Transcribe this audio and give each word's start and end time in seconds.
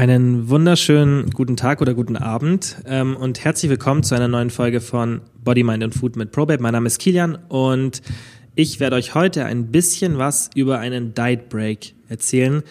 Einen 0.00 0.48
wunderschönen 0.48 1.28
guten 1.28 1.58
Tag 1.58 1.82
oder 1.82 1.92
guten 1.92 2.16
Abend 2.16 2.76
ähm, 2.86 3.14
und 3.18 3.44
herzlich 3.44 3.68
willkommen 3.68 4.02
zu 4.02 4.14
einer 4.14 4.28
neuen 4.28 4.48
Folge 4.48 4.80
von 4.80 5.20
Body, 5.44 5.62
Mind 5.62 5.84
und 5.84 5.94
Food 5.94 6.16
mit 6.16 6.32
ProBabe. 6.32 6.62
Mein 6.62 6.72
Name 6.72 6.86
ist 6.86 6.98
Kilian 6.98 7.34
und 7.50 8.00
ich 8.54 8.80
werde 8.80 8.96
euch 8.96 9.14
heute 9.14 9.44
ein 9.44 9.70
bisschen 9.70 10.16
was 10.16 10.48
über 10.54 10.78
einen 10.78 11.12
Diet 11.12 11.50
Break 11.50 11.92
erzählen. 12.08 12.62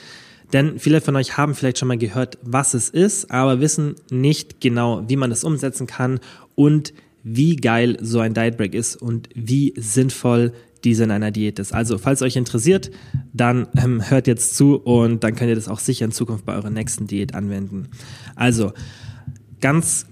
Denn 0.54 0.80
viele 0.80 1.02
von 1.02 1.16
euch 1.18 1.38
haben 1.38 1.54
vielleicht 1.54 1.78
schon 1.78 1.88
mal 1.88 2.00
gehört, 2.00 2.40
was 2.42 2.74
es 2.74 2.90
ist, 2.90 3.30
aber 3.30 3.60
wissen 3.60 3.94
nicht 4.10 4.60
genau, 4.60 5.04
wie 5.08 5.16
man 5.16 5.30
das 5.30 5.44
umsetzen 5.44 5.86
kann 5.86 6.20
und 6.56 6.96
wie 7.22 7.58
geil 7.58 8.00
so 8.02 8.22
ein 8.22 8.34
Diet 8.34 8.58
Break 8.58 8.74
ist 8.74 8.96
und 8.96 9.30
wie 9.36 9.76
sinnvoll 9.78 10.52
diese 10.84 11.04
in 11.04 11.12
einer 11.12 11.32
Diät 11.32 11.60
ist. 11.60 11.74
Also, 11.74 11.98
falls 11.98 12.22
euch 12.22 12.36
interessiert, 12.36 12.92
dann 13.34 13.68
ähm, 13.78 14.10
hört 14.10 14.28
jetzt 14.28 14.56
zu 14.56 14.78
und 14.78 15.24
dann 15.24 15.36
könnt 15.36 15.50
ihr 15.50 15.56
das 15.56 15.68
auch 15.68 15.80
sicher 15.80 16.06
in 16.06 16.12
Zukunft 16.12 16.46
bei 16.46 16.54
eurer 16.56 16.70
nächsten 16.70 17.08
Diät 17.08 17.36
anwenden. 17.36 17.90
Also, 18.36 18.74
ganz 19.62 20.06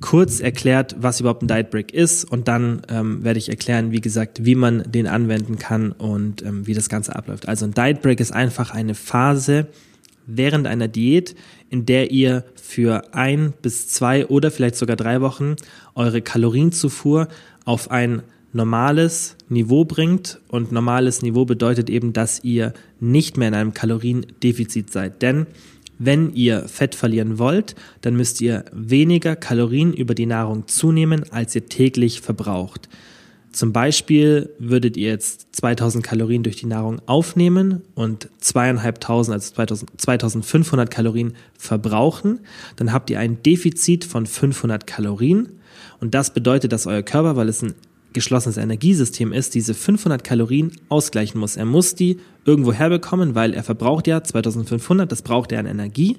kurz 0.00 0.40
erklärt, 0.40 0.96
was 1.00 1.20
überhaupt 1.20 1.42
ein 1.42 1.48
Diet 1.48 1.70
Break 1.70 1.92
ist 1.92 2.24
und 2.24 2.48
dann 2.48 2.82
ähm, 2.88 3.24
werde 3.24 3.38
ich 3.38 3.48
erklären, 3.48 3.90
wie 3.90 4.00
gesagt, 4.00 4.44
wie 4.44 4.54
man 4.54 4.84
den 4.90 5.06
anwenden 5.06 5.58
kann 5.58 5.92
und 5.92 6.42
ähm, 6.42 6.66
wie 6.66 6.74
das 6.74 6.88
Ganze 6.88 7.16
abläuft. 7.16 7.48
Also 7.48 7.64
ein 7.64 7.74
Diet 7.74 8.02
Break 8.02 8.20
ist 8.20 8.32
einfach 8.32 8.70
eine 8.70 8.94
Phase 8.94 9.66
während 10.26 10.66
einer 10.66 10.88
Diät, 10.88 11.34
in 11.70 11.84
der 11.86 12.10
ihr 12.10 12.44
für 12.54 13.14
ein 13.14 13.52
bis 13.60 13.88
zwei 13.88 14.26
oder 14.26 14.50
vielleicht 14.50 14.76
sogar 14.76 14.96
drei 14.96 15.20
Wochen 15.20 15.56
eure 15.94 16.22
Kalorienzufuhr 16.22 17.28
auf 17.64 17.90
ein 17.90 18.22
normales 18.58 19.36
Niveau 19.48 19.86
bringt. 19.86 20.40
Und 20.48 20.70
normales 20.70 21.22
Niveau 21.22 21.46
bedeutet 21.46 21.88
eben, 21.88 22.12
dass 22.12 22.44
ihr 22.44 22.74
nicht 23.00 23.38
mehr 23.38 23.48
in 23.48 23.54
einem 23.54 23.72
Kaloriendefizit 23.72 24.92
seid. 24.92 25.22
Denn 25.22 25.46
wenn 25.98 26.34
ihr 26.34 26.68
Fett 26.68 26.94
verlieren 26.94 27.38
wollt, 27.38 27.74
dann 28.02 28.14
müsst 28.16 28.40
ihr 28.40 28.66
weniger 28.72 29.34
Kalorien 29.34 29.94
über 29.94 30.14
die 30.14 30.26
Nahrung 30.26 30.68
zunehmen, 30.68 31.24
als 31.32 31.54
ihr 31.54 31.66
täglich 31.66 32.20
verbraucht. 32.20 32.88
Zum 33.50 33.72
Beispiel 33.72 34.50
würdet 34.58 34.96
ihr 34.96 35.08
jetzt 35.08 35.48
2000 35.56 36.04
Kalorien 36.04 36.42
durch 36.42 36.56
die 36.56 36.66
Nahrung 36.66 37.00
aufnehmen 37.06 37.82
und 37.94 38.28
zweieinhalbtausend, 38.38 39.34
also 39.56 39.86
2500 39.96 40.90
Kalorien 40.90 41.32
verbrauchen. 41.56 42.40
Dann 42.76 42.92
habt 42.92 43.10
ihr 43.10 43.18
ein 43.18 43.42
Defizit 43.42 44.04
von 44.04 44.26
500 44.26 44.86
Kalorien. 44.86 45.48
Und 46.00 46.14
das 46.14 46.32
bedeutet, 46.32 46.72
dass 46.72 46.86
euer 46.86 47.02
Körper, 47.02 47.36
weil 47.36 47.48
es 47.48 47.62
ein 47.62 47.74
geschlossenes 48.18 48.56
Energiesystem 48.56 49.32
ist, 49.32 49.54
diese 49.54 49.74
500 49.74 50.24
Kalorien 50.24 50.72
ausgleichen 50.88 51.40
muss. 51.40 51.56
Er 51.56 51.64
muss 51.64 51.94
die 51.94 52.18
irgendwo 52.44 52.72
herbekommen, 52.72 53.34
weil 53.34 53.54
er 53.54 53.62
verbraucht 53.62 54.06
ja 54.06 54.22
2500, 54.22 55.10
das 55.10 55.22
braucht 55.22 55.52
er 55.52 55.60
an 55.60 55.66
Energie 55.66 56.16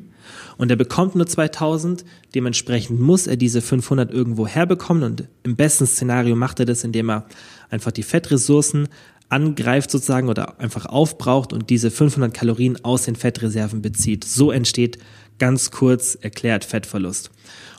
und 0.58 0.72
er 0.72 0.78
bekommt 0.78 1.16
nur 1.16 1.28
2000, 1.28 2.06
dementsprechend 2.36 3.00
muss 3.00 3.28
er 3.28 3.36
diese 3.36 3.62
500 3.62 4.12
irgendwo 4.12 4.48
herbekommen 4.48 5.04
und 5.04 5.26
im 5.44 5.56
besten 5.56 5.86
Szenario 5.86 6.36
macht 6.36 6.60
er 6.60 6.66
das, 6.66 6.84
indem 6.84 7.10
er 7.10 7.26
einfach 7.70 7.92
die 7.92 8.04
Fettressourcen 8.04 8.88
angreift 9.28 9.92
sozusagen 9.92 10.30
oder 10.30 10.60
einfach 10.60 10.86
aufbraucht 10.86 11.52
und 11.52 11.70
diese 11.70 11.92
500 11.92 12.34
Kalorien 12.34 12.84
aus 12.84 13.04
den 13.04 13.16
Fettreserven 13.16 13.82
bezieht. 13.82 14.24
So 14.24 14.52
entsteht 14.52 14.98
ganz 15.38 15.72
kurz 15.72 16.16
erklärt 16.16 16.66
Fettverlust. 16.66 17.32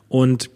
Und 0.08 0.50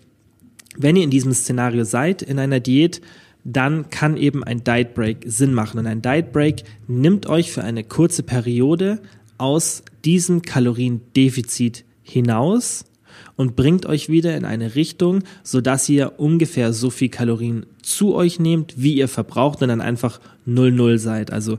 wenn 0.76 0.96
ihr 0.96 1.04
in 1.04 1.10
diesem 1.10 1.32
Szenario 1.32 1.84
seid, 1.84 2.22
in 2.22 2.38
einer 2.38 2.60
Diät, 2.60 3.00
dann 3.44 3.90
kann 3.90 4.16
eben 4.16 4.42
ein 4.42 4.64
Diet 4.64 4.94
Break 4.94 5.24
Sinn 5.26 5.52
machen. 5.52 5.78
Und 5.78 5.86
ein 5.86 6.02
Diet 6.02 6.32
Break 6.32 6.64
nimmt 6.88 7.26
euch 7.26 7.52
für 7.52 7.62
eine 7.62 7.84
kurze 7.84 8.22
Periode 8.22 9.00
aus 9.36 9.82
diesem 10.04 10.42
Kaloriendefizit 10.42 11.84
hinaus 12.02 12.84
und 13.36 13.56
bringt 13.56 13.86
euch 13.86 14.08
wieder 14.08 14.36
in 14.36 14.44
eine 14.44 14.74
Richtung, 14.74 15.22
so 15.42 15.60
dass 15.60 15.88
ihr 15.88 16.18
ungefähr 16.18 16.72
so 16.72 16.90
viel 16.90 17.08
Kalorien 17.10 17.66
zu 17.82 18.14
euch 18.14 18.40
nehmt, 18.40 18.74
wie 18.76 18.94
ihr 18.94 19.08
verbraucht 19.08 19.62
und 19.62 19.68
dann 19.68 19.80
einfach 19.80 20.20
0-0 20.46 20.98
seid. 20.98 21.32
Also 21.32 21.58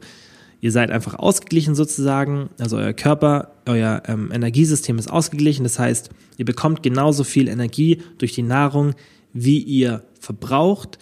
ihr 0.61 0.71
seid 0.71 0.89
einfach 0.89 1.15
ausgeglichen 1.15 1.75
sozusagen, 1.75 2.49
also 2.59 2.77
euer 2.77 2.93
Körper, 2.93 3.51
euer 3.67 4.03
ähm, 4.07 4.31
Energiesystem 4.33 4.97
ist 4.97 5.11
ausgeglichen, 5.11 5.63
das 5.63 5.77
heißt, 5.79 6.09
ihr 6.37 6.45
bekommt 6.45 6.81
genauso 6.81 7.23
viel 7.23 7.47
Energie 7.47 8.01
durch 8.17 8.33
die 8.33 8.41
Nahrung, 8.41 8.93
wie 9.33 9.59
ihr 9.59 10.03
verbraucht 10.19 10.97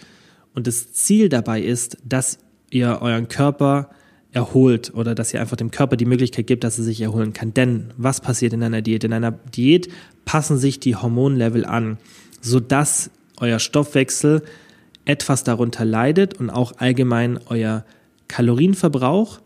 und 0.56 0.68
das 0.68 0.94
Ziel 0.94 1.30
dabei 1.30 1.62
ist, 1.62 1.98
dass 2.04 2.40
ihr 2.70 3.00
euren 3.02 3.28
Körper 3.28 3.90
erholt 4.32 4.94
oder 4.96 5.16
dass 5.16 5.34
ihr 5.34 5.42
einfach 5.42 5.58
dem 5.58 5.72
Körper 5.72 5.96
die 5.96 6.06
Möglichkeit 6.06 6.48
gibt, 6.48 6.64
dass 6.64 6.78
er 6.78 6.84
sich 6.84 7.02
erholen 7.02 7.34
kann. 7.34 7.54
Denn 7.54 7.92
was 7.98 8.20
passiert 8.20 8.54
in 8.54 8.64
einer 8.64 8.82
Diät? 8.82 9.04
In 9.04 9.14
einer 9.14 9.32
Diät 9.32 9.90
passen 10.26 10.58
sich 10.58 10.80
die 10.80 10.96
Hormonlevel 10.96 11.66
an, 11.66 11.98
sodass 12.42 13.12
euer 13.38 13.60
Stoffwechsel 13.60 14.44
etwas 15.06 15.44
darunter 15.44 15.86
leidet 15.86 16.40
und 16.40 16.50
auch 16.50 16.74
allgemein 16.78 17.40
euer 17.48 17.86
Kalorienverbrauch 18.28 19.40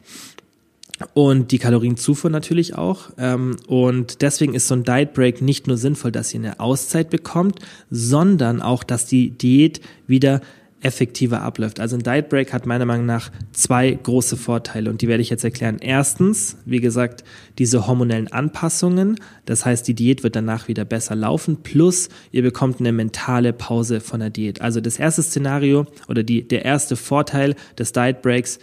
und 1.13 1.51
die 1.51 1.59
Kalorienzufuhr 1.59 2.29
natürlich 2.29 2.75
auch. 2.75 3.09
Ähm, 3.17 3.57
und 3.67 4.21
deswegen 4.21 4.53
ist 4.53 4.67
so 4.67 4.75
ein 4.75 4.83
Diet 4.83 5.13
Break 5.13 5.41
nicht 5.41 5.67
nur 5.67 5.77
sinnvoll, 5.77 6.11
dass 6.11 6.33
ihr 6.33 6.39
eine 6.39 6.59
Auszeit 6.59 7.09
bekommt, 7.09 7.59
sondern 7.89 8.61
auch, 8.61 8.83
dass 8.83 9.05
die 9.05 9.31
Diät 9.31 9.81
wieder 10.07 10.41
effektiver 10.81 11.41
abläuft. 11.41 11.79
Also 11.79 11.95
ein 11.95 12.03
Diet 12.03 12.29
Break 12.29 12.53
hat 12.53 12.65
meiner 12.65 12.85
Meinung 12.85 13.05
nach 13.05 13.31
zwei 13.51 13.91
große 13.91 14.37
Vorteile 14.37 14.89
und 14.89 15.01
die 15.01 15.07
werde 15.07 15.21
ich 15.21 15.29
jetzt 15.29 15.43
erklären. 15.43 15.77
Erstens, 15.79 16.57
wie 16.65 16.79
gesagt, 16.79 17.23
diese 17.57 17.87
hormonellen 17.87 18.31
Anpassungen, 18.31 19.19
das 19.45 19.65
heißt, 19.65 19.87
die 19.87 19.95
Diät 19.95 20.23
wird 20.23 20.35
danach 20.35 20.67
wieder 20.67 20.85
besser 20.85 21.15
laufen, 21.15 21.63
plus 21.63 22.09
ihr 22.31 22.43
bekommt 22.43 22.79
eine 22.79 22.91
mentale 22.91 23.53
Pause 23.53 24.01
von 24.01 24.19
der 24.19 24.29
Diät. 24.29 24.61
Also 24.61 24.79
das 24.79 24.99
erste 24.99 25.23
Szenario 25.23 25.87
oder 26.07 26.21
die, 26.23 26.47
der 26.47 26.63
erste 26.63 26.95
Vorteil 26.95 27.55
des 27.77 27.91
Diet 27.91 28.21
Breaks, 28.21 28.59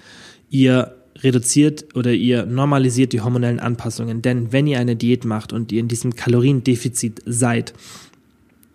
ihr 0.50 0.94
reduziert 1.18 1.94
oder 1.94 2.12
ihr 2.12 2.46
normalisiert 2.46 3.12
die 3.12 3.20
hormonellen 3.20 3.60
Anpassungen. 3.60 4.22
Denn 4.22 4.52
wenn 4.52 4.66
ihr 4.66 4.78
eine 4.78 4.96
Diät 4.96 5.24
macht 5.24 5.52
und 5.52 5.72
ihr 5.72 5.80
in 5.80 5.88
diesem 5.88 6.14
Kaloriendefizit 6.14 7.22
seid, 7.24 7.72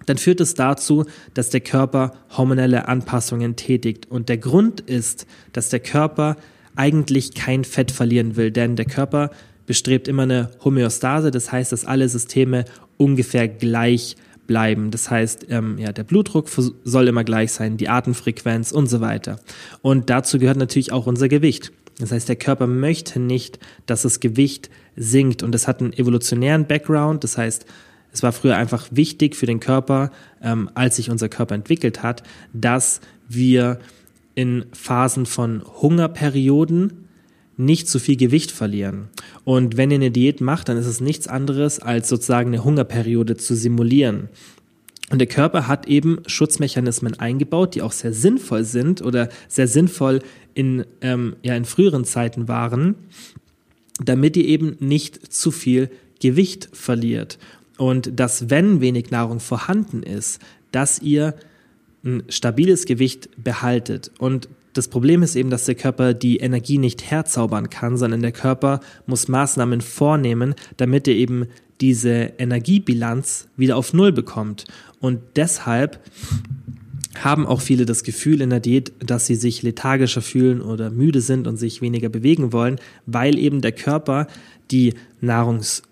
dann 0.09 0.18
führt 0.18 0.42
es 0.42 0.56
dazu, 0.56 1.06
dass 1.36 1.52
der 1.52 1.62
Körper 1.62 2.14
hormonelle 2.36 2.88
Anpassungen 2.88 3.56
tätigt. 3.56 4.09
Und 4.09 4.28
der 4.28 4.40
Grund 4.40 4.81
ist, 4.81 5.28
dass 5.53 5.70
der 5.70 5.80
Körper 5.80 6.36
eigentlich 6.75 7.36
kein 7.36 7.64
Fett 7.64 7.92
verlieren 7.92 8.36
will, 8.36 8.52
denn 8.52 8.75
der 8.75 8.86
Körper 8.86 9.30
bestrebt 9.68 10.08
immer 10.08 10.24
eine 10.24 10.50
Homöostase, 10.64 11.30
das 11.30 11.52
heißt, 11.52 11.72
dass 11.72 11.86
alle 11.86 12.09
Systeme 12.09 12.66
ungefähr 12.98 13.48
gleich 13.48 14.16
bleiben. 14.48 14.90
Das 14.90 15.12
heißt, 15.12 15.46
ähm, 15.50 15.78
ja, 15.78 15.92
der 15.92 16.03
Blutdruck 16.03 16.50
soll 16.84 17.08
immer 17.08 17.24
gleich 17.24 17.52
sein, 17.52 17.78
die 17.78 17.88
Atemfrequenz 17.88 18.72
und 18.72 18.88
so 18.88 19.02
weiter. 19.02 19.40
Und 19.84 20.09
dazu 20.09 20.40
gehört 20.40 20.58
natürlich 20.58 20.92
auch 20.92 21.06
unser 21.06 21.28
Gewicht. 21.28 21.72
Das 22.00 22.12
heißt, 22.12 22.28
der 22.28 22.36
Körper 22.36 22.66
möchte 22.66 23.19
nicht, 23.19 23.59
dass 23.86 24.02
das 24.02 24.19
Gewicht 24.19 24.72
sinkt 24.96 25.44
und 25.44 25.52
das 25.52 25.68
hat 25.68 25.81
einen 25.81 25.94
evolutionären 25.94 26.66
Background. 26.66 27.24
Das 27.24 27.38
heißt, 27.38 27.68
es 28.12 28.24
war 28.24 28.31
früher 28.31 28.58
einfach 28.58 28.88
wichtig 28.92 29.36
für 29.36 29.46
den 29.46 29.59
Körper, 29.59 30.12
ähm, 30.42 30.70
als 30.74 30.96
sich 30.96 31.12
unser 31.12 31.30
Körper 31.30 31.56
entwickelt 31.56 32.03
hat, 32.03 32.24
dass 32.53 33.02
wir 33.28 33.80
in 34.36 34.66
Phasen 34.72 35.25
von 35.25 35.64
Hungerperioden 35.64 37.06
nicht 37.58 37.90
zu 37.90 38.00
viel 38.00 38.16
Gewicht 38.16 38.52
verlieren. 38.52 39.09
Und 39.44 39.75
wenn 39.75 39.92
ihr 39.92 39.96
eine 39.96 40.12
Diät 40.12 40.40
macht, 40.40 40.69
dann 40.69 40.78
ist 40.78 40.86
es 40.86 41.02
nichts 41.02 41.28
anderes, 41.28 41.80
als 41.80 42.08
sozusagen 42.08 42.48
eine 42.50 42.64
Hungerperiode 42.64 43.36
zu 43.36 43.53
simulieren. 43.56 44.30
Und 45.12 45.19
der 45.19 45.28
Körper 45.28 45.68
hat 45.68 45.88
eben 45.88 46.19
Schutzmechanismen 46.25 47.19
eingebaut, 47.19 47.75
die 47.75 47.81
auch 47.81 47.92
sehr 47.92 48.13
sinnvoll 48.13 48.63
sind 48.63 49.01
oder 49.01 49.30
sehr 49.48 49.68
sinnvoll 49.68 50.22
in, 50.54 50.86
ähm, 51.01 51.36
ja, 51.44 51.56
in 51.56 51.66
früheren 51.66 52.06
Zeiten 52.06 52.48
waren, 52.48 52.95
damit 54.01 54.38
ihr 54.38 54.45
eben 54.45 54.78
nicht 54.80 55.34
zu 55.34 55.51
viel 55.51 55.89
Gewicht 56.22 56.69
verliert 56.72 57.39
und 57.80 58.20
dass, 58.20 58.50
wenn 58.50 58.81
wenig 58.81 59.10
Nahrung 59.10 59.40
vorhanden 59.40 60.04
ist, 60.04 60.40
dass 60.72 61.02
ihr 61.02 61.34
ein 62.04 62.24
stabiles 62.28 62.86
Gewicht 62.86 63.30
behaltet. 63.42 64.12
Und 64.20 64.50
das 64.74 64.90
Problem 64.90 65.24
ist 65.24 65.36
eben, 65.36 65.50
dass 65.50 65.64
der 65.64 65.76
Körper 65.76 66.14
die 66.14 66.38
Energie 66.38 66.78
nicht 66.78 67.10
herzaubern 67.10 67.70
kann, 67.70 67.98
sondern 67.98 68.22
der 68.22 68.34
Körper 68.34 68.81
muss 69.08 69.30
Maßnahmen 69.30 69.80
vornehmen, 69.80 70.56
damit 70.76 71.08
er 71.08 71.16
eben 71.16 71.48
diese 71.80 72.34
Energiebilanz 72.38 73.48
wieder 73.56 73.78
auf 73.78 73.94
Null 73.94 74.12
bekommt. 74.12 74.66
Und 75.00 75.22
deshalb 75.38 76.02
haben 77.18 77.48
auch 77.48 77.62
viele 77.62 77.86
das 77.86 78.04
Gefühl 78.04 78.42
in 78.42 78.50
der 78.50 78.60
Diät, 78.60 78.92
dass 79.00 79.25
sie 79.25 79.36
sich 79.36 79.64
lethargischer 79.64 80.22
fühlen 80.22 80.62
oder 80.62 80.90
müde 80.90 81.22
sind 81.22 81.48
und 81.48 81.56
sich 81.56 81.82
weniger 81.82 82.10
bewegen 82.10 82.52
wollen, 82.52 82.78
weil 83.06 83.38
eben 83.38 83.62
der 83.62 83.72
Körper 83.72 84.28
die 84.70 84.94
Nahrungs 85.22 85.84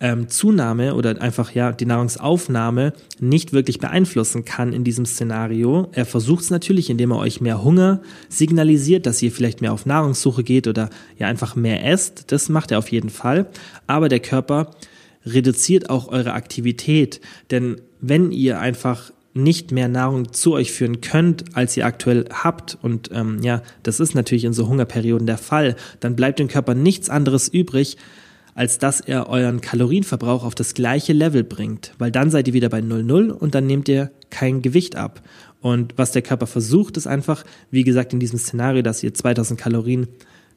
ähm, 0.00 0.28
Zunahme 0.28 0.94
oder 0.94 1.20
einfach 1.20 1.52
ja 1.52 1.72
die 1.72 1.86
Nahrungsaufnahme 1.86 2.92
nicht 3.18 3.52
wirklich 3.52 3.78
beeinflussen 3.78 4.44
kann 4.44 4.72
in 4.72 4.84
diesem 4.84 5.06
Szenario. 5.06 5.88
Er 5.92 6.06
versucht 6.06 6.44
es 6.44 6.50
natürlich, 6.50 6.90
indem 6.90 7.10
er 7.10 7.18
euch 7.18 7.40
mehr 7.40 7.62
Hunger 7.64 8.00
signalisiert, 8.28 9.06
dass 9.06 9.22
ihr 9.22 9.32
vielleicht 9.32 9.60
mehr 9.60 9.72
auf 9.72 9.86
Nahrungssuche 9.86 10.44
geht 10.44 10.68
oder 10.68 10.90
ja 11.18 11.26
einfach 11.26 11.56
mehr 11.56 11.84
esst. 11.84 12.30
Das 12.32 12.48
macht 12.48 12.70
er 12.70 12.78
auf 12.78 12.90
jeden 12.90 13.10
Fall. 13.10 13.46
Aber 13.86 14.08
der 14.08 14.20
Körper 14.20 14.70
reduziert 15.26 15.90
auch 15.90 16.08
eure 16.08 16.32
Aktivität. 16.32 17.20
Denn 17.50 17.80
wenn 18.00 18.30
ihr 18.30 18.60
einfach 18.60 19.12
nicht 19.34 19.72
mehr 19.72 19.88
Nahrung 19.88 20.32
zu 20.32 20.54
euch 20.54 20.72
führen 20.72 21.00
könnt, 21.00 21.56
als 21.56 21.76
ihr 21.76 21.86
aktuell 21.86 22.24
habt, 22.32 22.78
und 22.82 23.10
ähm, 23.12 23.40
ja, 23.42 23.62
das 23.82 24.00
ist 24.00 24.14
natürlich 24.14 24.44
in 24.44 24.52
so 24.52 24.68
Hungerperioden 24.68 25.26
der 25.26 25.38
Fall, 25.38 25.76
dann 26.00 26.16
bleibt 26.16 26.38
dem 26.38 26.48
Körper 26.48 26.74
nichts 26.74 27.08
anderes 27.10 27.48
übrig, 27.48 27.96
als 28.58 28.78
dass 28.78 29.00
er 29.00 29.28
euren 29.28 29.60
Kalorienverbrauch 29.60 30.42
auf 30.42 30.56
das 30.56 30.74
gleiche 30.74 31.12
Level 31.12 31.44
bringt, 31.44 31.92
weil 31.98 32.10
dann 32.10 32.28
seid 32.28 32.48
ihr 32.48 32.54
wieder 32.54 32.68
bei 32.68 32.80
0,0 32.80 33.30
und 33.30 33.54
dann 33.54 33.68
nehmt 33.68 33.88
ihr 33.88 34.10
kein 34.30 34.62
Gewicht 34.62 34.96
ab. 34.96 35.22
Und 35.60 35.94
was 35.96 36.10
der 36.10 36.22
Körper 36.22 36.48
versucht, 36.48 36.96
ist 36.96 37.06
einfach, 37.06 37.44
wie 37.70 37.84
gesagt, 37.84 38.12
in 38.12 38.18
diesem 38.18 38.36
Szenario, 38.36 38.82
dass 38.82 39.04
ihr 39.04 39.14
2000 39.14 39.60
Kalorien 39.60 40.08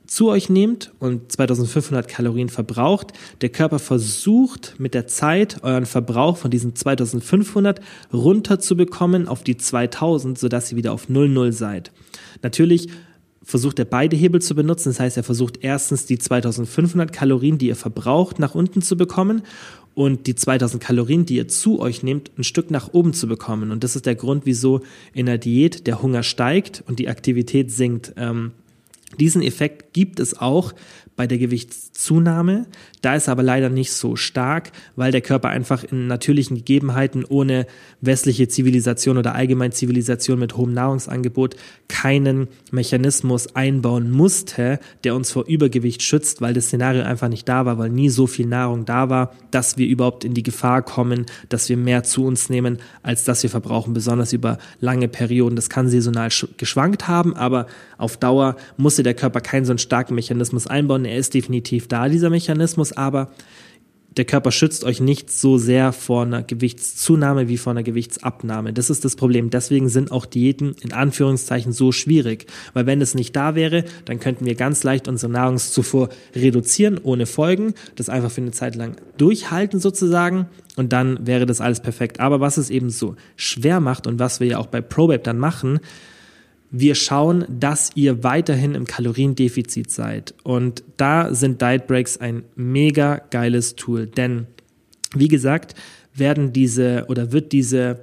zu 0.07 0.30
euch 0.30 0.50
nehmt 0.50 0.92
und 0.98 1.31
2500 1.31 2.07
Kalorien 2.07 2.50
verbraucht. 2.50 3.13
Der 3.42 3.50
Körper 3.50 3.77
versucht 3.77 4.80
mit 4.80 4.95
der 4.95 5.06
Zeit 5.06 5.63
euren 5.63 5.86
Verbrauch 5.86 6.38
von 6.38 6.50
diesen 6.50 6.75
2500 6.75 7.81
runterzubekommen 8.12 9.27
auf 9.27 9.44
die 9.44 9.57
2000, 9.57 10.39
sodass 10.39 10.71
ihr 10.71 10.77
wieder 10.77 10.94
auf 10.94 11.07
00 11.07 11.53
seid. 11.53 11.92
Natürlich 12.42 12.89
versucht 13.43 13.79
er 13.79 13.85
beide 13.85 14.15
Hebel 14.15 14.41
zu 14.41 14.55
benutzen. 14.55 14.89
Das 14.89 14.99
heißt, 14.99 15.17
er 15.17 15.23
versucht 15.23 15.59
erstens 15.61 16.05
die 16.05 16.17
2500 16.17 17.11
Kalorien, 17.11 17.57
die 17.57 17.67
ihr 17.67 17.75
verbraucht, 17.75 18.39
nach 18.39 18.55
unten 18.55 18.81
zu 18.81 18.95
bekommen 18.95 19.41
und 19.93 20.27
die 20.27 20.35
2000 20.35 20.81
Kalorien, 20.81 21.25
die 21.25 21.35
ihr 21.35 21.47
zu 21.47 21.79
euch 21.79 22.03
nehmt, 22.03 22.31
ein 22.38 22.43
Stück 22.43 22.71
nach 22.71 22.93
oben 22.93 23.13
zu 23.13 23.27
bekommen. 23.27 23.71
Und 23.71 23.83
das 23.83 23.95
ist 23.95 24.05
der 24.05 24.15
Grund, 24.15 24.45
wieso 24.45 24.81
in 25.13 25.25
der 25.25 25.38
Diät 25.38 25.88
der 25.88 26.01
Hunger 26.01 26.23
steigt 26.23 26.83
und 26.88 26.99
die 26.99 27.09
Aktivität 27.09 27.71
sinkt. 27.71 28.13
Ähm, 28.15 28.51
diesen 29.19 29.42
Effekt 29.42 29.94
gibt 29.94 30.19
es 30.19 30.38
auch 30.40 30.74
bei 31.16 31.28
der 31.28 31.38
Gewichtszunahme. 31.38 32.66
Da 33.02 33.16
ist 33.16 33.30
aber 33.30 33.44
leider 33.44 33.69
nicht 33.69 33.92
so 33.92 34.16
stark, 34.16 34.72
weil 34.96 35.12
der 35.12 35.22
Körper 35.22 35.50
einfach 35.50 35.84
in 35.84 36.08
natürlichen 36.08 36.58
Gegebenheiten 36.58 37.25
ohne 37.25 37.68
westliche 38.00 38.48
Zivilisation 38.48 39.18
oder 39.18 39.36
allgemein 39.36 39.72
Zivilisation 39.72 40.40
mit 40.40 40.56
hohem 40.58 40.74
Nahrungsangebot 40.74 41.56
keinen 41.88 42.48
Mechanismus 42.72 43.56
einbauen 43.56 44.10
musste, 44.12 44.80
der 45.04 45.16
uns 45.16 45.31
vor 45.31 45.46
Übergewicht 45.46 46.02
schützt, 46.02 46.42
weil 46.42 46.54
das 46.54 46.66
Szenario 46.66 47.04
einfach 47.04 47.28
nicht 47.28 47.48
da 47.48 47.66
war, 47.66 47.78
weil 47.78 47.90
nie 47.90 48.10
so 48.10 48.28
viel 48.28 48.48
Nahrung 48.48 48.86
da 48.86 49.10
war, 49.10 49.34
dass 49.52 49.78
wir 49.78 49.88
überhaupt 49.88 50.24
in 50.24 50.34
die 50.34 50.44
Gefahr 50.44 50.81
kommen, 50.81 51.25
dass 51.50 51.69
wir 51.69 51.78
mehr 51.78 52.04
zu 52.04 52.25
uns 52.25 52.50
nehmen, 52.50 52.80
als 53.04 53.24
dass 53.25 53.44
wir 53.44 53.50
verbrauchen, 53.50 53.94
besonders 53.94 54.34
über 54.34 54.58
lange 54.80 55.08
Perioden. 55.08 55.56
Das 55.56 55.69
kann 55.69 55.90
saisonal 55.90 56.30
geschwankt 56.58 57.08
haben, 57.08 57.36
aber 57.36 57.68
auf 57.98 58.18
Dauer 58.18 58.56
musste 59.01 59.03
der 59.03 59.13
Körper 59.15 59.42
keinen 59.42 59.65
so 59.65 59.71
einen 59.71 59.80
starken 59.80 60.15
Mechanismus 60.15 60.68
einbauen 60.68 61.06
er 61.06 61.18
ist 61.18 61.33
definitiv 61.33 61.88
da, 61.88 62.07
dieser 62.07 62.30
Mechanismus, 62.30 62.94
aber 62.94 63.31
der 64.18 64.25
Körper 64.25 64.51
schützt 64.51 64.83
euch 64.83 65.00
nicht 65.00 65.31
so 65.31 65.57
sehr 65.57 65.94
vor 65.94 66.24
einer 66.24 66.44
Gewichtszunahme 66.44 67.48
wie 67.48 67.57
vor 67.57 67.71
einer 67.71 67.81
Gewichtsabnahme. 67.81 68.74
Das 68.74 68.89
ist 68.89 69.06
das 69.06 69.15
Problem. 69.15 69.50
Deswegen 69.50 69.88
sind 69.88 70.12
auch 70.12 70.25
Diäten 70.25 70.75
in 70.81 70.92
Anführungszeichen 70.92 71.71
so 71.71 71.94
schwierig. 71.94 72.45
Weil 72.74 72.86
wenn 72.86 73.01
es 73.01 73.15
nicht 73.15 73.33
da 73.38 73.56
wäre, 73.56 73.86
dann 74.03 74.19
könnten 74.19 74.45
wir 74.45 74.56
ganz 74.56 74.83
leicht 74.83 75.07
unsere 75.07 75.31
Nahrungszufuhr 75.31 76.09
reduzieren, 76.36 77.00
ohne 77.01 77.25
Folgen, 77.25 77.74
das 77.95 78.09
einfach 78.09 78.31
für 78.31 78.42
eine 78.42 78.51
Zeit 78.51 78.75
lang 78.75 78.98
durchhalten 79.18 79.80
sozusagen 79.80 80.48
und 80.75 80.92
dann 80.92 81.25
wäre 81.25 81.45
das 81.45 81.62
alles 81.62 81.80
perfekt. 81.80 82.19
Aber 82.19 82.42
was 82.42 82.57
es 82.57 82.69
eben 82.69 82.89
so 82.89 83.15
schwer 83.38 83.80
macht 83.80 84.07
und 84.07 84.19
was 84.19 84.42
wir 84.42 84.48
ja 84.48 84.57
auch 84.57 84.68
bei 84.68 84.81
ProBabe 84.81 85.24
dann 85.24 85.39
machen, 85.39 85.80
wir 86.71 86.95
schauen, 86.95 87.45
dass 87.50 87.91
ihr 87.95 88.23
weiterhin 88.23 88.75
im 88.75 88.85
Kaloriendefizit 88.85 89.91
seid. 89.91 90.33
Und 90.44 90.83
da 90.95 91.33
sind 91.33 91.62
Diet 91.62 91.85
Breaks 91.85 92.18
ein 92.18 92.44
mega 92.56 93.18
geiles 93.29 93.75
Tool. 93.75 94.07
Denn, 94.07 94.47
wie 95.13 95.27
gesagt, 95.27 95.75
werden 96.13 96.53
diese 96.53 97.06
oder 97.09 97.33
wird 97.33 97.51
diese 97.51 98.00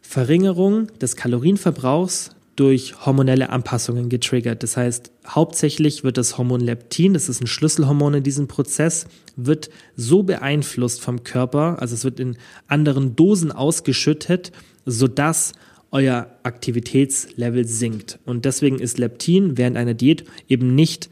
Verringerung 0.00 0.88
des 0.98 1.16
Kalorienverbrauchs 1.16 2.30
durch 2.56 3.06
hormonelle 3.06 3.50
Anpassungen 3.50 4.08
getriggert. 4.08 4.62
Das 4.62 4.76
heißt, 4.76 5.10
hauptsächlich 5.26 6.04
wird 6.04 6.18
das 6.18 6.36
Hormon 6.36 6.60
Leptin, 6.60 7.14
das 7.14 7.28
ist 7.28 7.40
ein 7.40 7.46
Schlüsselhormon 7.46 8.14
in 8.14 8.22
diesem 8.22 8.46
Prozess, 8.46 9.06
wird 9.36 9.70
so 9.96 10.22
beeinflusst 10.22 11.00
vom 11.00 11.24
Körper, 11.24 11.80
also 11.80 11.94
es 11.94 12.04
wird 12.04 12.20
in 12.20 12.36
anderen 12.68 13.16
Dosen 13.16 13.52
ausgeschüttet, 13.52 14.52
sodass 14.84 15.52
euer 15.92 16.26
Aktivitätslevel 16.42 17.66
sinkt. 17.66 18.18
Und 18.24 18.44
deswegen 18.44 18.78
ist 18.80 18.98
Leptin 18.98 19.56
während 19.56 19.76
einer 19.76 19.94
Diät 19.94 20.24
eben 20.48 20.74
nicht 20.74 21.10